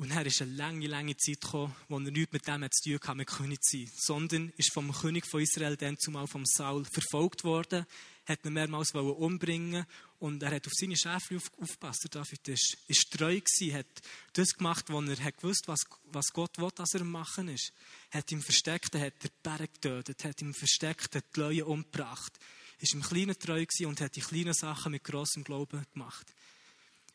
[0.00, 3.00] Und er ist eine lange, lange Zeit gekommen, wo er nichts mit dem zu tun
[3.06, 3.90] hatte, mit König zu sein.
[3.94, 7.84] Sondern ist vom König von Israel dann zumal vom Saul verfolgt worden,
[8.24, 9.84] hat ihn mehrmals umbringen
[10.18, 12.08] und er hat auf seine Schäfchen auf, aufgepasst.
[12.10, 14.00] David ist, ist treu gewesen, hat
[14.32, 17.70] das gemacht, was er hat gewusst, was, was Gott will, dass er machen ist.
[18.10, 22.32] Hat ihm versteckt, hat den Berg getötet, hat ihm versteckt, hat die Leute umgebracht.
[22.78, 26.34] Ist im Kleinen treu gewesen und hat die kleinen Sachen mit grossem Glauben gemacht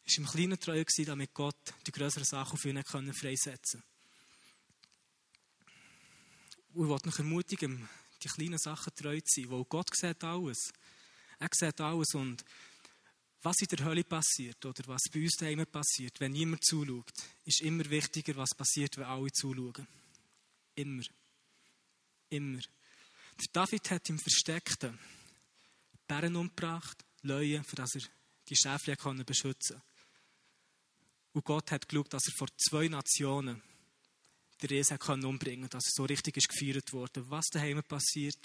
[0.05, 3.83] ist im Kleinen treu gewesen, damit Gott die größeren Sachen auf ihn können freisetzen
[6.73, 7.89] Und ich wollte noch ermutigen,
[8.21, 10.71] die kleinen Sachen treu zu sein, weil Gott sieht alles.
[11.39, 12.43] Er sieht alles und
[13.41, 17.11] was in der Hölle passiert oder was bei uns daheim passiert, wenn niemand zuschaut,
[17.43, 19.87] ist immer wichtiger, was passiert, wenn alle zuschauen.
[20.75, 21.03] Immer.
[22.29, 22.61] Immer.
[23.39, 24.97] Der David hat im Versteckten
[26.07, 28.01] Bären umgebracht, Leuen, für das er
[28.47, 29.94] die Schäfchen beschützen konnte.
[31.35, 33.61] Und Gott hat geschaut, dass er vor zwei Nationen
[34.61, 37.29] den Riesen umbringen konnte, dass er so richtig ist gefeiert wurde.
[37.29, 38.37] Was daheim passiert,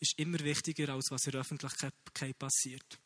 [0.00, 2.98] ist immer wichtiger, als was in der Öffentlichkeit passiert.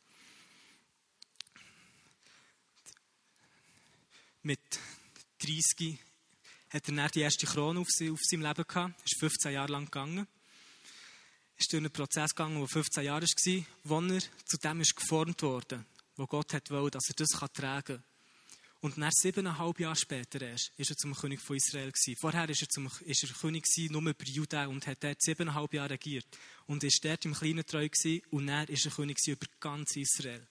[4.42, 4.58] Mit
[5.38, 5.96] 30
[6.70, 9.04] hat er dann die erste Krone auf, seinem Leben gehabt.
[9.04, 10.26] Ist 15 Jahre lang gegangen.
[11.56, 15.40] Ist durch einen Prozess gegangen, der 15 Jahre war, wo er zu dem ist geformt
[15.42, 15.84] wurde,
[16.16, 18.09] wo Gott wollte, dass er das tragen kann.
[18.82, 22.16] Und nach siebeneinhalb Jahre später erst ist er zum König von Israel gewesen.
[22.18, 25.74] Vorher ist er, zum, ist er König gewesen, nur über Juda und hat dort siebeneinhalb
[25.74, 26.26] Jahre regiert.
[26.66, 30.46] Und ist dort im Kleinen treu gewesen und er ist er König über ganz Israel.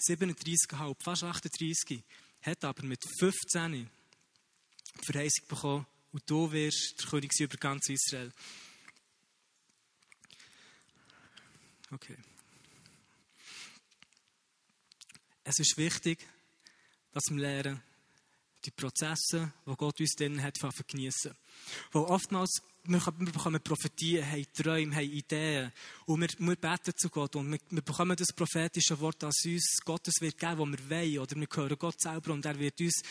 [0.00, 2.02] 37,5, fast 38,
[2.42, 8.32] hat aber mit 15 die Verheißung bekommen und du wirst der König über ganz Israel.
[11.92, 12.16] Okay.
[15.44, 16.26] Es ist wichtig,
[17.12, 17.82] dass wir lernen,
[18.64, 21.34] die Prozesse, die Gott uns dann hat, zu geniessen.
[21.92, 25.72] Weil oftmals, wir, bekommen Prophetien, haben Träume, haben Ideen.
[26.06, 27.36] Und wir, wir beten zu Gott.
[27.36, 31.18] Und wir, wir bekommen das prophetische Wort, dass uns Gottes wird geben, was wir wollen.
[31.18, 33.02] Oder wir hören Gott selber und er wird uns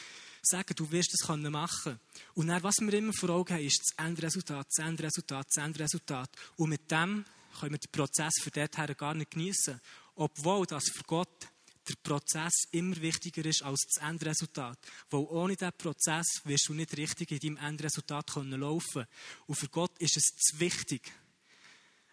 [0.41, 1.99] sagen, du wirst es können machen.
[2.33, 6.29] Und dann, was wir immer vor Augen haben, ist das Endresultat, das Endresultat, das Endresultat.
[6.57, 7.25] Und mit dem
[7.59, 9.79] können wir den Prozess für dorthin gar nicht geniessen.
[10.15, 11.47] Obwohl das für Gott
[11.87, 14.77] der Prozess immer wichtiger ist als das Endresultat.
[15.09, 19.05] Weil ohne diesen Prozess wirst du nicht richtig in deinem Endresultat können laufen
[19.47, 21.11] Und für Gott ist es zu wichtig.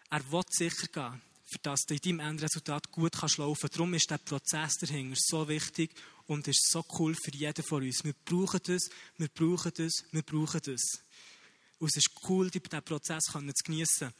[0.09, 3.75] Er will sicher gehen, für dass du in deinem Endresultat gut kannst laufen kannst.
[3.75, 5.91] Darum ist der Prozess dahinter so wichtig
[6.25, 8.03] und ist so cool für jeden von uns.
[8.03, 10.81] Wir brauchen das, wir brauchen das, wir brauchen das.
[11.77, 14.11] Und es ist cool, diesen Prozess zu geniessen.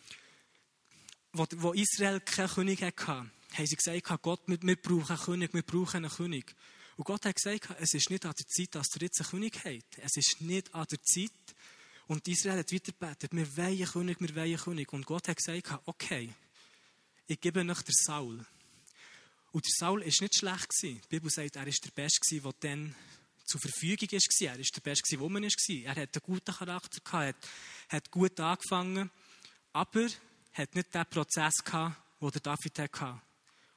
[1.33, 5.97] Wo Israel keinen König hatte, haben sie gesagt, Gott, wir, brauchen einen König, wir brauchen
[5.97, 6.55] einen König.
[6.97, 9.59] Und Gott hat gesagt, es ist nicht an der Zeit, dass ihr jetzt einen König
[9.63, 9.97] habt.
[9.99, 11.31] Es ist nicht an der Zeit.
[12.07, 14.93] Und Israel hat weiter gebetet, wir wollen einen König, wir wollen einen König.
[14.93, 16.29] Und Gott hat gesagt, okay,
[17.27, 18.45] ich gebe euch den Saul.
[19.51, 20.73] Und der Saul war nicht schlecht.
[20.81, 22.95] Die Bibel sagt, er war der Beste, der dann
[23.45, 24.19] zur Verfügung war.
[24.19, 25.49] Er war der Beste, der man war.
[25.69, 27.35] Er hatte einen guten Charakter, hat,
[27.89, 29.09] hat gut angefangen,
[29.73, 30.07] aber
[30.53, 33.21] hat nicht den Prozess gehabt, den der David hatte.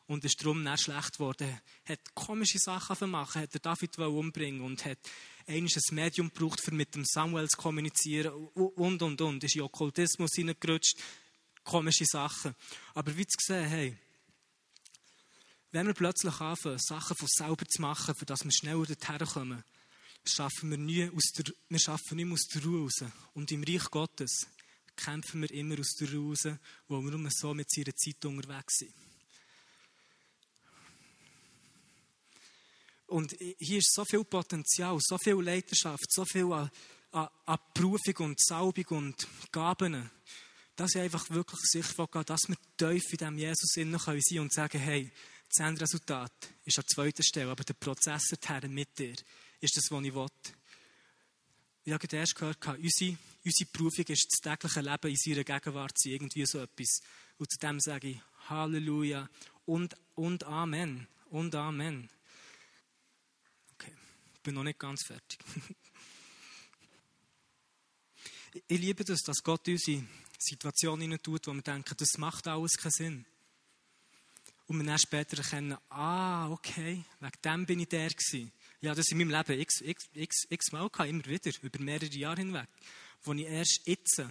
[0.07, 1.61] Und ist darum nicht schlecht geworden.
[1.87, 4.99] Hat komische Sachen zu machen, hat David umbringen und hat
[5.47, 9.45] ein Medium gebraucht, um mit dem Samuel zu kommunizieren und, und, und.
[9.45, 10.99] Ist in Okkultismus hineingerutscht.
[11.65, 12.55] Komische Sachen.
[12.95, 13.97] Aber wie zu sehen, hey,
[15.71, 19.65] wenn wir plötzlich anfangen, Sachen von selber zu machen, für dass wir schneller dorthin kommen,
[20.25, 23.05] schaffen wir, nie aus der, wir schaffen nicht aus der Ruhe raus.
[23.35, 24.47] Und im Reich Gottes
[24.97, 28.79] kämpfen wir immer aus der Ruhe raus, wo wir nur so mit seiner Zeit unterwegs
[28.79, 28.93] sind.
[33.13, 36.71] Und hier ist so viel Potenzial, so viel Leidenschaft, so viel an,
[37.11, 40.11] an, an Berufung und Salbung und Gaben,
[40.77, 44.55] dass ich einfach wirklich sicher gehe, dass wir tief in diesem Jesus sein können und
[44.55, 45.13] sagen, hey,
[45.47, 46.33] das Endresultat
[46.65, 49.15] ist an zweiter Stelle, aber der Prozess dorthin mit dir
[49.61, 50.27] ist das, was ich will.
[51.85, 56.47] Ich habe erst gehört, unsere, unsere Berufung ist das tägliche Leben in seiner Gegenwart, irgendwie
[56.47, 57.01] so etwas.
[57.37, 59.29] Und zu dem sage ich Halleluja
[59.67, 61.07] und, und Amen.
[61.29, 62.09] Und Amen.
[64.43, 65.39] Ich bin noch nicht ganz fertig.
[68.67, 70.03] ich liebe das, dass Gott unsere
[70.37, 73.25] Situation tut, wo wir denken, das macht alles keinen Sinn.
[74.67, 78.51] Und wir dann später erkennen, ah, okay, wegen dem bin ich der gewesen.
[78.81, 82.07] Ja, das in meinem Leben x, x, x, x Mal gehabt, immer wieder, über mehrere
[82.07, 82.67] Jahre hinweg.
[83.23, 84.25] Wo ich erst jetzt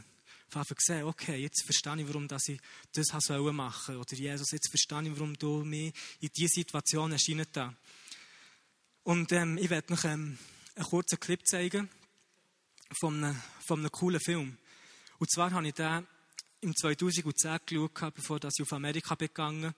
[0.54, 2.60] einfach gesehen okay, jetzt verstehe ich, warum dass ich
[2.92, 3.96] das machen soll.
[3.96, 7.74] Oder Jesus, jetzt verstehe ich, warum du mich in diese Situation erscheinen da.
[9.04, 10.38] Und ähm, ich werde noch ähm,
[10.76, 11.90] einen kurzen Clip zeigen
[13.00, 14.58] von einem, von einem coolen Film.
[15.18, 16.06] Und zwar habe ich den
[16.62, 19.74] im 2010 geschaut, bevor ich auf Amerika begangen bin.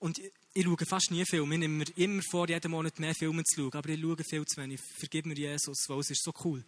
[0.00, 1.54] Und ich, ich schaue fast nie Filme.
[1.54, 3.72] Ich nehme mir immer vor, jeden Monat mehr Filme zu schauen.
[3.72, 4.80] Aber ich schaue viel zu wenig.
[4.98, 6.64] Vergib mir Jesus, weil es ist so cool.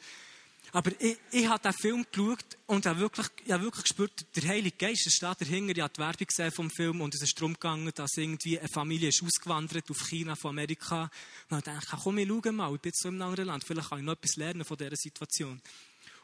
[0.73, 4.49] Aber ich, ich habe diesen Film geschaut und habe wirklich, ich habe wirklich gespürt, der
[4.49, 5.77] Heilige Geist steht dahinter.
[5.77, 8.69] Ich habe die Werbung gesehen vom Film und es ist darum gegangen, dass irgendwie eine
[8.69, 11.11] Familie ist ausgewandert auf China von Amerika.
[11.49, 13.65] Und ich dachte, komm, ich schaue mal, ich bin jetzt so in einem anderen Land,
[13.65, 15.61] vielleicht kann ich noch etwas lernen von dieser Situation.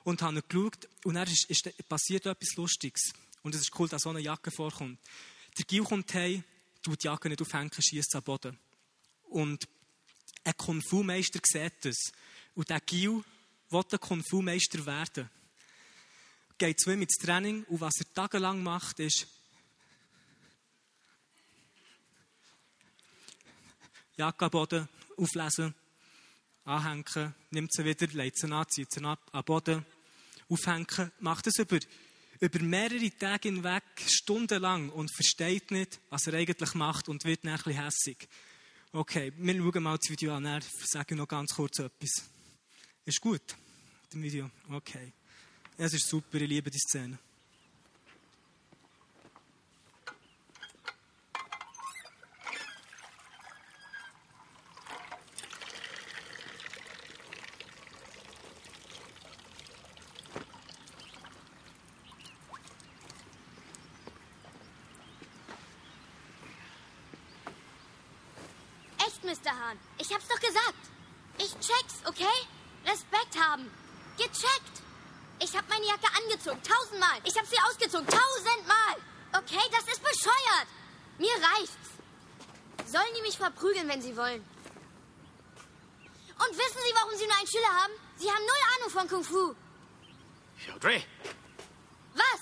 [0.05, 3.13] Und habe geschaut und dann ist, ist passiert etwas Lustiges.
[3.43, 4.99] Und es ist cool, dass so eine Jacke vorkommt.
[5.59, 6.45] Der Gil kommt heim
[6.83, 8.59] tut die Jacke nicht aufhängen, schießt am Boden.
[9.25, 9.69] Und
[10.45, 12.13] ein Kung-Fu-Meister sieht das.
[12.55, 13.23] Und der Gil
[13.75, 15.31] ein Kung-Fu-Meister werden.
[16.59, 19.27] Geht zu ihm ins Training und was er tagelang macht, ist,
[24.17, 25.75] Jacke Boden, auflesen,
[26.65, 29.85] anhängen, nimmt sie wieder, legt sie an, zieht sie ab, am Boden,
[30.49, 31.79] aufhängen, macht es über
[32.43, 37.53] über mehrere Tage hinweg, stundenlang und versteht nicht, was er eigentlich macht und wird dann
[37.53, 38.29] ein bisschen hässig.
[38.91, 42.25] Okay, wir schauen mal das Video an, dann sage ich noch ganz kurz etwas.
[43.05, 43.57] Ist gut,
[44.13, 44.51] das Video?
[44.71, 45.13] Okay.
[45.79, 47.19] Es ist super, ich liebe die Szene.
[69.25, 69.51] Mr.
[69.51, 69.79] Hahn.
[69.99, 70.91] Ich hab's doch gesagt.
[71.39, 72.27] Ich check's, okay?
[72.85, 73.71] Respekt haben.
[74.17, 74.83] Gecheckt.
[75.41, 76.63] Ich hab meine Jacke angezogen.
[76.63, 77.19] Tausendmal.
[77.25, 78.07] Ich hab sie ausgezogen.
[78.07, 78.97] Tausendmal.
[79.33, 80.69] Okay, das ist bescheuert.
[81.19, 81.91] Mir reicht's.
[82.87, 84.45] Sollen die mich verprügeln, wenn sie wollen?
[86.39, 87.93] Und wissen Sie, warum Sie nur einen Schüler haben?
[88.17, 89.55] Sie haben null Ahnung von Kung Fu.
[90.75, 91.05] Audrey.
[92.15, 92.41] Was?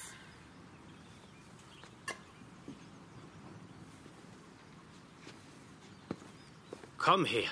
[6.98, 7.50] Komm her.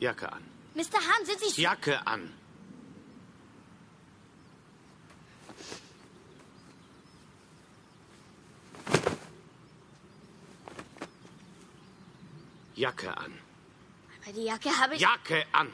[0.00, 0.44] Jacke an.
[0.74, 0.94] Mr.
[0.94, 1.62] Hahn, sind Sie...
[1.62, 2.32] Jacke an.
[12.76, 13.32] Jacke an.
[14.22, 15.00] Aber die Jacke habe ich...
[15.00, 15.72] Jacke an.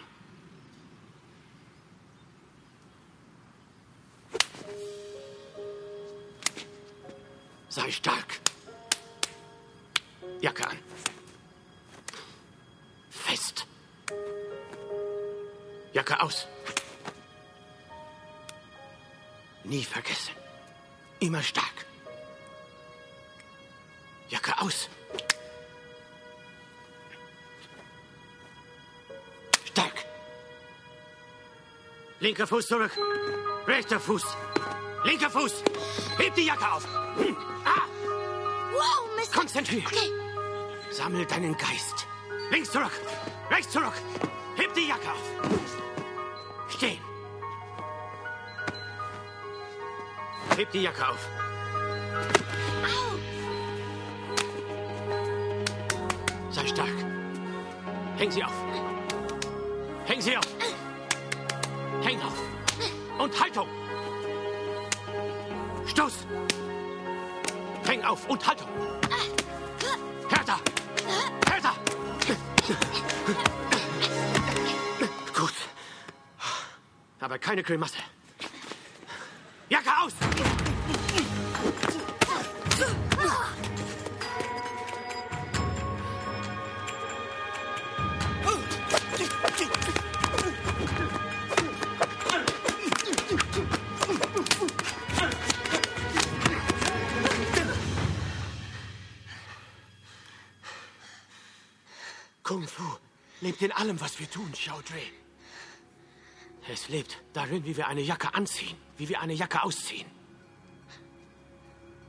[7.68, 8.40] Sei stark.
[10.40, 10.78] Jacke an.
[16.04, 16.46] Jacke aus.
[19.64, 20.34] Nie vergessen.
[21.20, 21.86] Immer stark.
[24.28, 24.90] Jacke aus.
[29.64, 30.04] Stark.
[32.20, 32.92] Linker Fuß zurück.
[33.66, 34.24] Rechter Fuß.
[35.04, 35.64] Linker Fuß.
[36.18, 36.84] Heb die Jacke auf.
[37.16, 37.34] Hm.
[37.64, 37.88] Ah.
[38.74, 39.32] Wow, Mist.
[39.32, 39.86] Konzentriert.
[39.86, 40.10] Okay.
[40.90, 42.06] Sammel deinen Geist.
[42.50, 42.92] Links zurück.
[43.50, 43.94] Rechts zurück.
[44.56, 45.83] Heb die Jacke auf.
[50.56, 51.28] Heb die Jacke auf.
[52.84, 53.18] Au.
[56.50, 56.94] Sei stark.
[58.16, 58.52] Häng sie auf.
[60.04, 60.46] Häng sie auf.
[62.02, 62.38] Häng auf.
[63.18, 63.68] Und Haltung.
[65.86, 66.26] Stoß.
[67.84, 68.68] Häng auf und Haltung.
[70.30, 70.60] Härter.
[71.48, 71.74] Härter.
[75.34, 75.54] Gut.
[77.18, 77.98] Aber keine Grimasse.
[103.94, 105.02] Allem, was wir tun, Xiao Dre.
[106.68, 110.10] Es lebt darin, wie wir eine Jacke anziehen, wie wir eine Jacke ausziehen.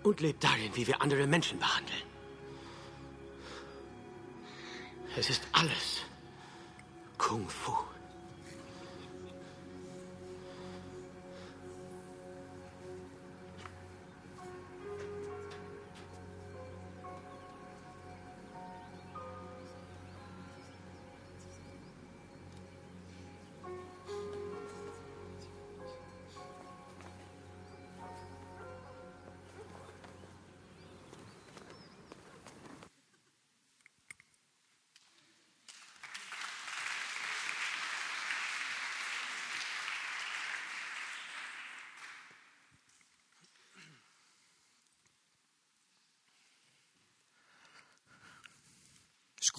[0.03, 2.03] Und lebt darin, wie wir andere Menschen behandeln.
[5.17, 6.03] Es ist alles
[7.17, 7.73] Kung Fu.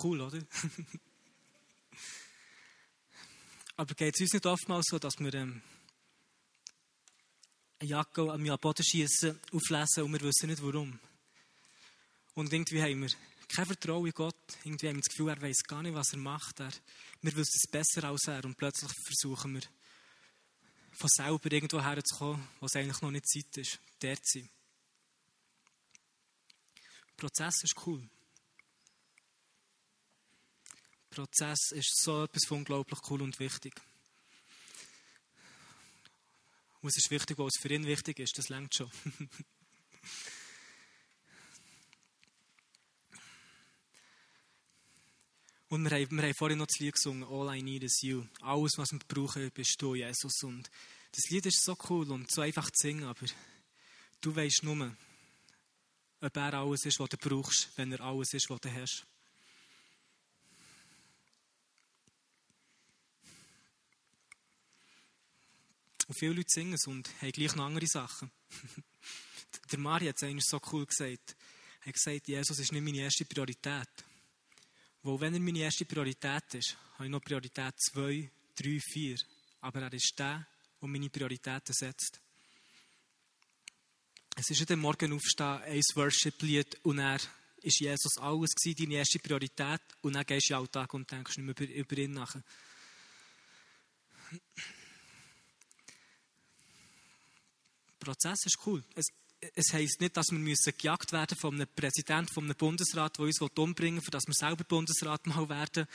[0.07, 0.41] Cool, oder?
[3.77, 5.61] Aber geht es uns nicht oftmals so, dass wir ähm,
[7.79, 10.99] eine Jacke am am Boden schießen, auflesen und wir wissen nicht warum?
[12.35, 13.11] Und irgendwie haben wir
[13.49, 14.35] kein Vertrauen in Gott.
[14.65, 16.61] Irgendwie haben wir das Gefühl, er weiß gar nicht, was er macht.
[16.61, 16.73] Er,
[17.23, 18.45] wir wissen es besser als er.
[18.45, 19.63] Und plötzlich versuchen wir,
[20.99, 24.51] von selber irgendwo herzukommen, wo es eigentlich noch nicht Zeit ist, der zu sein.
[27.09, 28.09] Der Prozess ist cool.
[31.06, 33.73] Der Prozess ist so etwas von unglaublich cool und wichtig.
[36.83, 38.91] Und es ist wichtig, was für ihn wichtig ist, das längt schon.
[45.69, 48.25] Und wir haben, wir haben vorhin noch das Lied gesungen, All I Need Is You.
[48.41, 50.45] Alles, was wir brauchen, bist du, Jesus.
[50.45, 50.71] Und
[51.11, 53.27] das Lied ist so cool und so einfach zu singen, aber
[54.21, 54.95] du weißt nur,
[56.21, 59.07] ob er alles ist, was du brauchst, wenn er alles ist, was du hast.
[66.07, 68.31] Und viele Leute singen es und haben gleich noch andere Sachen.
[69.71, 71.37] Der Mari hat es so cool gesagt.
[71.81, 73.89] Er hat gesagt, Jesus ist nicht meine erste Priorität.
[75.03, 79.17] Weil wenn er meine erste Priorität ist, habe ich noch Priorität 2, 3, 4.
[79.61, 80.47] Aber er ist der,
[80.81, 82.21] der meine Prioritäten setzt.
[84.37, 87.19] Es ist am Morgen aufstehen, ein Worship-Lied und er
[87.63, 91.11] ist Jesus alles gewesen, deine erste Priorität und dann gehst du in den Alltag und
[91.11, 92.37] denkst nicht mehr über, ihn nach.
[97.96, 98.85] Der Prozess ist cool.
[98.95, 99.07] Es,
[99.55, 103.25] es heisst nicht, dass wir müssen gejagt werden von einem Präsidenten, von einem Bundesrat, der
[103.25, 105.87] uns umbringen will, dass wir selber Bundesrat mal werden.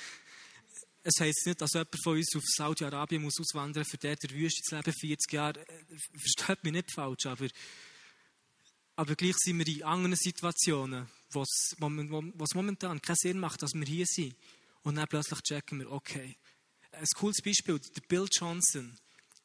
[1.03, 4.30] Es heisst nicht, dass jemand von uns auf Saudi-Arabien muss auswandern muss, für der der
[4.32, 5.66] Wüste zu leben, 40 Jahre.
[6.16, 7.47] Versteht mich nicht falsch, aber,
[8.95, 11.76] aber gleich sind wir in anderen Situationen, wo es
[12.53, 14.36] momentan keinen Sinn macht, dass wir hier sind.
[14.84, 16.38] Und dann plötzlich checken wir, okay.
[16.91, 18.97] Ein cooles Beispiel, der Bill Johnson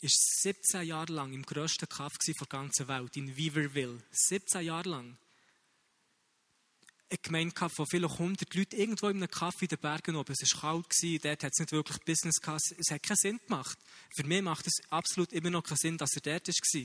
[0.02, 4.02] war 17 Jahre lang im grössten Kaff der ganzen Welt, in Weaverville.
[4.10, 5.18] 17 Jahre lang.
[7.08, 10.32] Eine Gemeinde von vielleicht 100 Leuten irgendwo in einem Kaffee in den Bergen oben.
[10.32, 12.62] Es war kalt, dort hat es nicht wirklich Business gehabt.
[12.76, 13.78] Es hat keinen Sinn gemacht.
[14.14, 16.82] Für mich macht es absolut immer noch keinen Sinn, dass er dort war.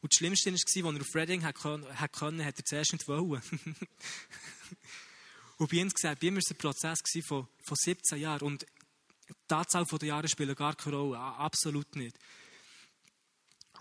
[0.00, 1.56] Und das Schlimmste war, als er auf Reading hat
[2.12, 3.42] können, hat er zuerst nicht wollen.
[5.56, 8.42] Und bei ihm gesagt, bei ihm war es ein Prozess von, von 17 Jahren.
[8.42, 8.66] Und
[9.50, 11.18] die Anzahl der Jahre spielt gar keine Rolle.
[11.18, 12.18] Absolut nicht.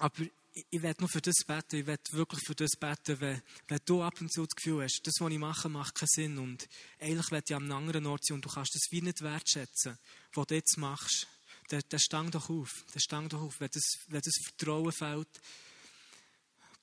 [0.03, 0.25] Aber
[0.69, 1.77] ich, werde nur für das beten.
[1.77, 4.99] Ich werde wirklich für das beten, wenn, wenn du ab und zu das Gefühl hast,
[5.05, 6.37] das, was ich mache, macht keinen Sinn.
[6.39, 6.67] Und
[6.99, 9.97] eigentlich werde ich an einem anderen Ort sein und du kannst das wie nicht wertschätzen,
[10.33, 11.27] was du jetzt machst.
[11.69, 12.69] dann, dann stang doch auf.
[12.91, 15.41] Dann stang doch auf, wenn das, wenn das Vertrauen fehlt.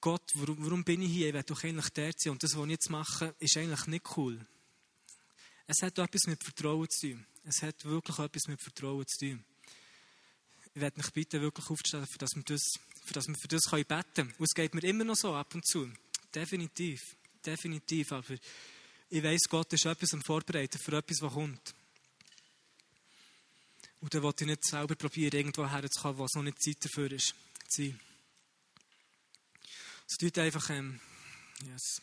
[0.00, 1.28] Gott, warum, warum bin ich hier?
[1.28, 2.32] Ich will doch eigentlich dort sein.
[2.32, 4.40] Und das, was ich jetzt mache, ist eigentlich nicht cool.
[5.66, 7.26] Es hat etwas mit Vertrauen zu tun.
[7.44, 9.44] Es hat wirklich etwas mit Vertrauen zu tun.
[10.72, 12.62] Ich werde mich bitten, wirklich aufzustellen, dass wir, das,
[13.04, 14.34] für dass wir für das beten können.
[14.38, 15.90] Und es geht mir immer noch so ab und zu.
[16.34, 17.00] Definitiv.
[17.44, 18.12] Definitiv.
[18.12, 18.34] Aber
[19.08, 21.74] ich weiss, Gott ist etwas am Vorbereiten für etwas, was kommt.
[24.00, 27.12] Und dann wollte ich nicht selber probieren, irgendwo herzukommen, wo es noch nicht Zeit dafür
[27.12, 27.34] ist.
[30.10, 31.00] Es tut einfach, ähm,
[31.66, 32.00] yes.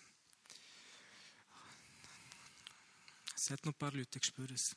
[3.36, 4.76] Es hat noch ein paar Leute, ich spüre es.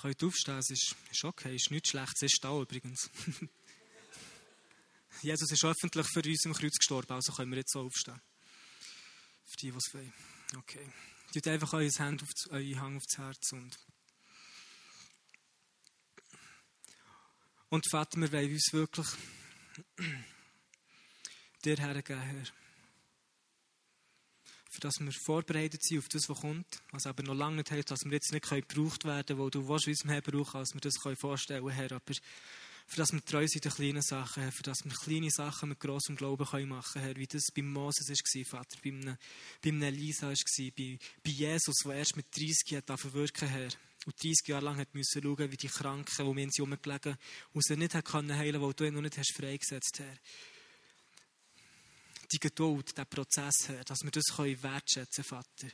[0.00, 3.10] Könnt aufstehen, es ist, ist okay, es ist nichts Schlechtes, es ist da übrigens.
[5.22, 8.20] Jesus ist öffentlich für uns im Kreuz gestorben, also können wir jetzt so aufstehen.
[9.46, 10.12] Für die, die es wollen.
[10.56, 10.92] Okay.
[11.32, 13.78] Tut einfach eure Hände auf, eure Hand aufs Herz und
[17.70, 19.06] Und Vater, wir wollen uns wirklich
[21.64, 22.44] dir hergeben, Herr.
[24.70, 26.82] Für dass wir vorbereitet sind auf das, was kommt.
[26.92, 29.68] Was aber noch lange nicht heißt, dass wir jetzt nicht gebraucht werden können, wo du
[29.68, 31.92] willst, wie es mehr brauchen, als wir das vorstellen können, Herr.
[31.92, 32.14] Aber
[32.88, 35.78] für dass wir treu sind in kleinen Sachen, Herr, für dass wir kleine Sachen mit
[35.78, 39.18] grossem Glauben können machen können, Herr, wie das bei Moses war, Vater, bei einem,
[39.62, 40.34] bei einem Elisa war,
[40.74, 43.68] bei, bei Jesus, der erst mit 30 hat verwirken Herr.
[44.06, 47.18] Und 30 Jahre lang hat müssen schauen, wie die Kranken, die um ihn herumgelegen
[47.52, 50.16] und sie nicht können heilen weil du ihn noch nicht hast freigesetzt Herr.
[52.32, 55.68] Die Geduld, der Prozess, Herr, dass wir das wertschätzen können, Vater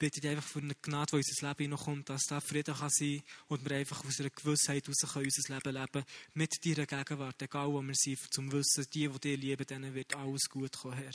[0.00, 3.22] bitte einfach für eine Gnade, die in unser Leben hineinkommt, dass da Frieden kann sein
[3.48, 7.68] und wir einfach aus einer Gewissheit heraus können unser Leben leben mit deiner Gegenwart, egal
[7.68, 11.12] wo wir sind, zum Wissen, die, die dich lieben, denen wird alles gut kommen, Herr.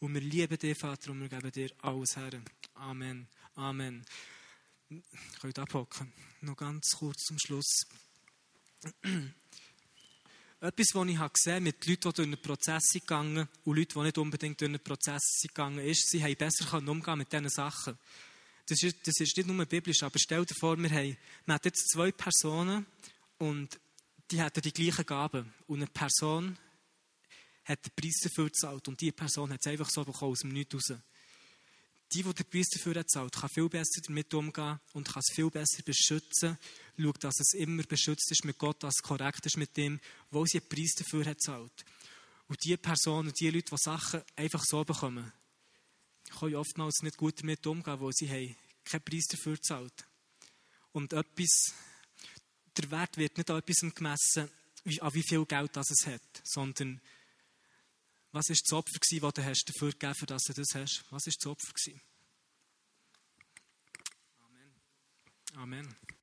[0.00, 2.32] Und wir lieben dich, Vater, und wir geben dir alles, Herr.
[2.74, 3.28] Amen.
[3.54, 4.04] Amen.
[4.90, 5.02] Ihr
[5.40, 6.12] könnt abhocken.
[6.40, 7.86] Noch ganz kurz zum Schluss.
[10.58, 14.04] Etwas, was ich gesehen habe mit Leuten, die durch einen Prozess gegangen und Leuten, die
[14.04, 17.98] nicht unbedingt durch einen Prozess gegangen ist, sie haben besser umgehen mit diesen Sachen.
[18.66, 21.60] Das ist, das ist nicht nur biblisch, aber stell dir vor, wir haben, wir haben
[21.62, 22.86] jetzt zwei Personen
[23.38, 23.78] und
[24.30, 25.52] die hatten die gleichen Gaben.
[25.66, 26.56] Und eine Person
[27.64, 30.52] hat den Preis dafür gezahlt und die Person hat es einfach so bekommen, aus dem
[30.52, 30.98] Nichts raus
[32.12, 35.50] die, die den Preis dafür zahlt, kann viel besser damit umgehen und kann es viel
[35.50, 36.58] besser beschützen.
[36.98, 40.46] Schaut, dass es immer beschützt ist mit Gott, dass es korrekt ist mit dem, wo
[40.46, 41.84] sie einen Preis dafür hat zahlt.
[42.48, 45.32] Und die Personen, die Leute, die Sachen einfach so bekommen,
[46.38, 50.04] können oftmals nicht gut damit umgehen, weil sie haben keinen Preis dafür zahlt.
[50.92, 51.74] Und etwas,
[52.76, 54.50] der Wert wird nicht an etwas gemessen,
[55.00, 57.00] an wie viel Geld das es hat, sondern
[58.32, 61.04] was war das Opfer, das du hast dafür gegeben hast, dass du das hast?
[61.10, 61.72] Was war das Opfer?
[64.40, 64.74] Amen.
[65.54, 66.15] Amen.